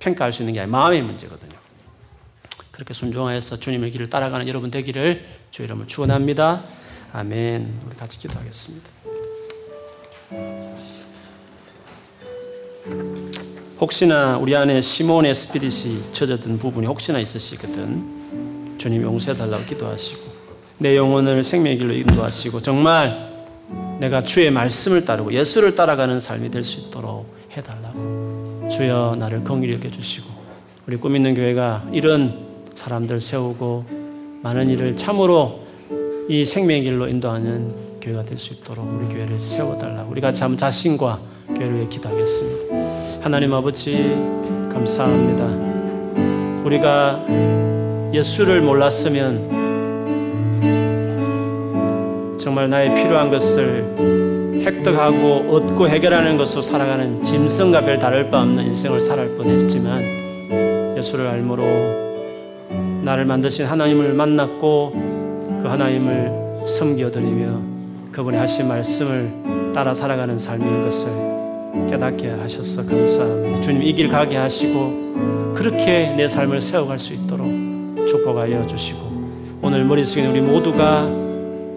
평가할 0.00 0.32
수 0.32 0.42
있는 0.42 0.54
게 0.54 0.60
아니라 0.60 0.76
마음의 0.76 1.02
문제거든요. 1.02 1.52
그렇게 2.72 2.92
순종하여서 2.94 3.60
주님의 3.60 3.92
길을 3.92 4.10
따라가는 4.10 4.48
여러분 4.48 4.72
되기를 4.72 5.24
주 5.52 5.62
이름을 5.62 5.86
축원합니다. 5.86 6.64
아멘. 7.12 7.80
우리 7.86 7.94
같이 7.94 8.18
기도하겠습니다. 8.18 8.90
혹시나 13.78 14.36
우리 14.36 14.56
안에 14.56 14.80
시몬의 14.80 15.32
스피릿이 15.32 16.10
젖어든 16.10 16.58
부분이 16.58 16.88
혹시나 16.88 17.20
있으시거든 17.20 18.23
주님 18.78 19.02
용서해 19.02 19.36
달라고 19.36 19.64
기도하시고 19.64 20.22
내 20.78 20.96
영혼을 20.96 21.42
생명의 21.42 21.78
길로 21.78 21.92
인도하시고 21.94 22.62
정말 22.62 23.32
내가 24.00 24.22
주의 24.22 24.50
말씀을 24.50 25.04
따르고 25.04 25.32
예수를 25.32 25.74
따라가는 25.74 26.20
삶이 26.20 26.50
될 26.50 26.64
수 26.64 26.80
있도록 26.80 27.32
해달라고 27.56 28.68
주여 28.70 29.16
나를 29.18 29.44
긍휼히 29.44 29.72
여겨주시고 29.74 30.28
우리 30.86 30.96
꿈 30.96 31.14
있는 31.16 31.34
교회가 31.34 31.86
이런 31.92 32.38
사람들 32.74 33.20
세우고 33.20 33.84
많은 34.42 34.68
일을 34.68 34.96
참으로 34.96 35.62
이 36.28 36.44
생명의 36.44 36.82
길로 36.82 37.06
인도하는 37.08 37.72
교회가 38.00 38.24
될 38.24 38.36
수 38.36 38.52
있도록 38.52 38.86
우리 38.86 39.06
교회를 39.14 39.40
세워달라고 39.40 40.10
우리가 40.10 40.32
참 40.32 40.56
자신과 40.56 41.20
교회를 41.48 41.76
위해 41.76 41.88
기도하겠습니다. 41.88 43.22
하나님 43.22 43.54
아버지 43.54 43.96
감사합니다. 44.70 45.44
우리가 46.64 47.24
예수를 48.14 48.60
몰랐으면 48.60 49.64
정말 52.38 52.70
나의 52.70 52.94
필요한 52.94 53.28
것을 53.28 54.62
획득하고 54.64 55.48
얻고 55.50 55.88
해결하는 55.88 56.36
것으로 56.36 56.62
살아가는 56.62 57.22
짐승과 57.24 57.80
별 57.84 57.98
다를 57.98 58.30
바 58.30 58.40
없는 58.42 58.66
인생을 58.66 59.00
살아갈 59.00 59.36
뻔했지만 59.36 60.94
예수를 60.96 61.26
알므로 61.26 61.64
나를 63.02 63.24
만드신 63.24 63.66
하나님을 63.66 64.14
만났고 64.14 64.92
그 65.60 65.66
하나님을 65.66 66.64
섬겨드리며 66.66 67.60
그분의 68.12 68.38
하신 68.38 68.68
말씀을 68.68 69.72
따라 69.74 69.92
살아가는 69.92 70.38
삶인 70.38 70.84
것을 70.84 71.08
깨닫게 71.90 72.30
하셔서 72.30 72.86
감사합니다. 72.86 73.60
주님 73.60 73.82
이 73.82 73.92
길 73.92 74.08
가게 74.08 74.36
하시고 74.36 75.52
그렇게 75.54 76.14
내 76.16 76.28
삶을 76.28 76.60
세워갈 76.60 76.96
수 76.98 77.12
있도록 77.12 77.63
축복하여 78.06 78.66
주시고 78.66 79.00
오늘 79.62 79.84
머릿속에 79.84 80.26
우리 80.26 80.40
모두가 80.40 81.08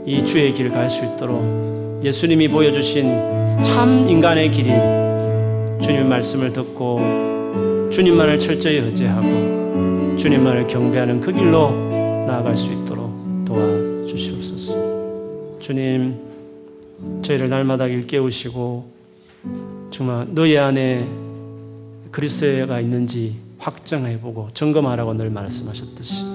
이 0.06 0.24
주의 0.24 0.54
길을 0.54 0.72
갈 0.72 0.90
수 0.90 1.04
있도록 1.06 2.02
예수님이 2.04 2.48
보여주신 2.48 3.62
참 3.64 4.08
인간의 4.08 4.52
길인 4.52 4.76
주님의 5.82 6.06
말씀을 6.06 6.54
듣고 6.54 7.00
주님만을 7.92 8.40
철저히 8.40 8.78
의지하고 8.78 10.16
주님만을 10.18 10.68
경배하는 10.68 11.22
그 11.22 11.32
길로 11.32 11.72
나아갈 12.28 12.56
수 12.56 12.72
있도록 12.74 13.46
도와주시옵소서. 13.46 15.58
주님, 15.60 16.16
저희를 17.22 17.50
날마다 17.50 17.88
일 17.88 18.06
깨우시고 18.06 18.86
정말 19.92 20.28
너희 20.30 20.58
안에 20.58 21.08
그리스도가 22.12 22.80
있는지 22.80 23.36
확정해보고 23.72 24.52
점검하라고 24.54 25.14
늘 25.16 25.30
말씀하셨듯이 25.30 26.26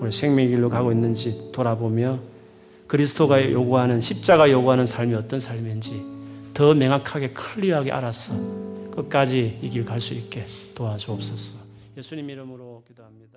우리 0.00 0.12
생명의 0.12 0.48
길로 0.48 0.68
가고 0.68 0.92
있는지 0.92 1.50
돌아보며 1.52 2.18
그리스도가 2.86 3.50
요구하는 3.50 4.00
십자가 4.02 4.50
요구하는 4.50 4.84
삶이 4.84 5.14
어떤 5.14 5.40
삶인지 5.40 6.02
더 6.52 6.74
명확하게 6.74 7.30
클리어하게 7.30 7.90
알아서 7.90 8.34
끝까지 8.90 9.58
이 9.62 9.70
길 9.70 9.84
갈 9.84 9.98
수 10.00 10.12
있게 10.14 10.46
도와주옵소서. 10.74 11.64
예수님 11.96 12.28
이름으로 12.28 12.82
기도합니다. 12.86 13.33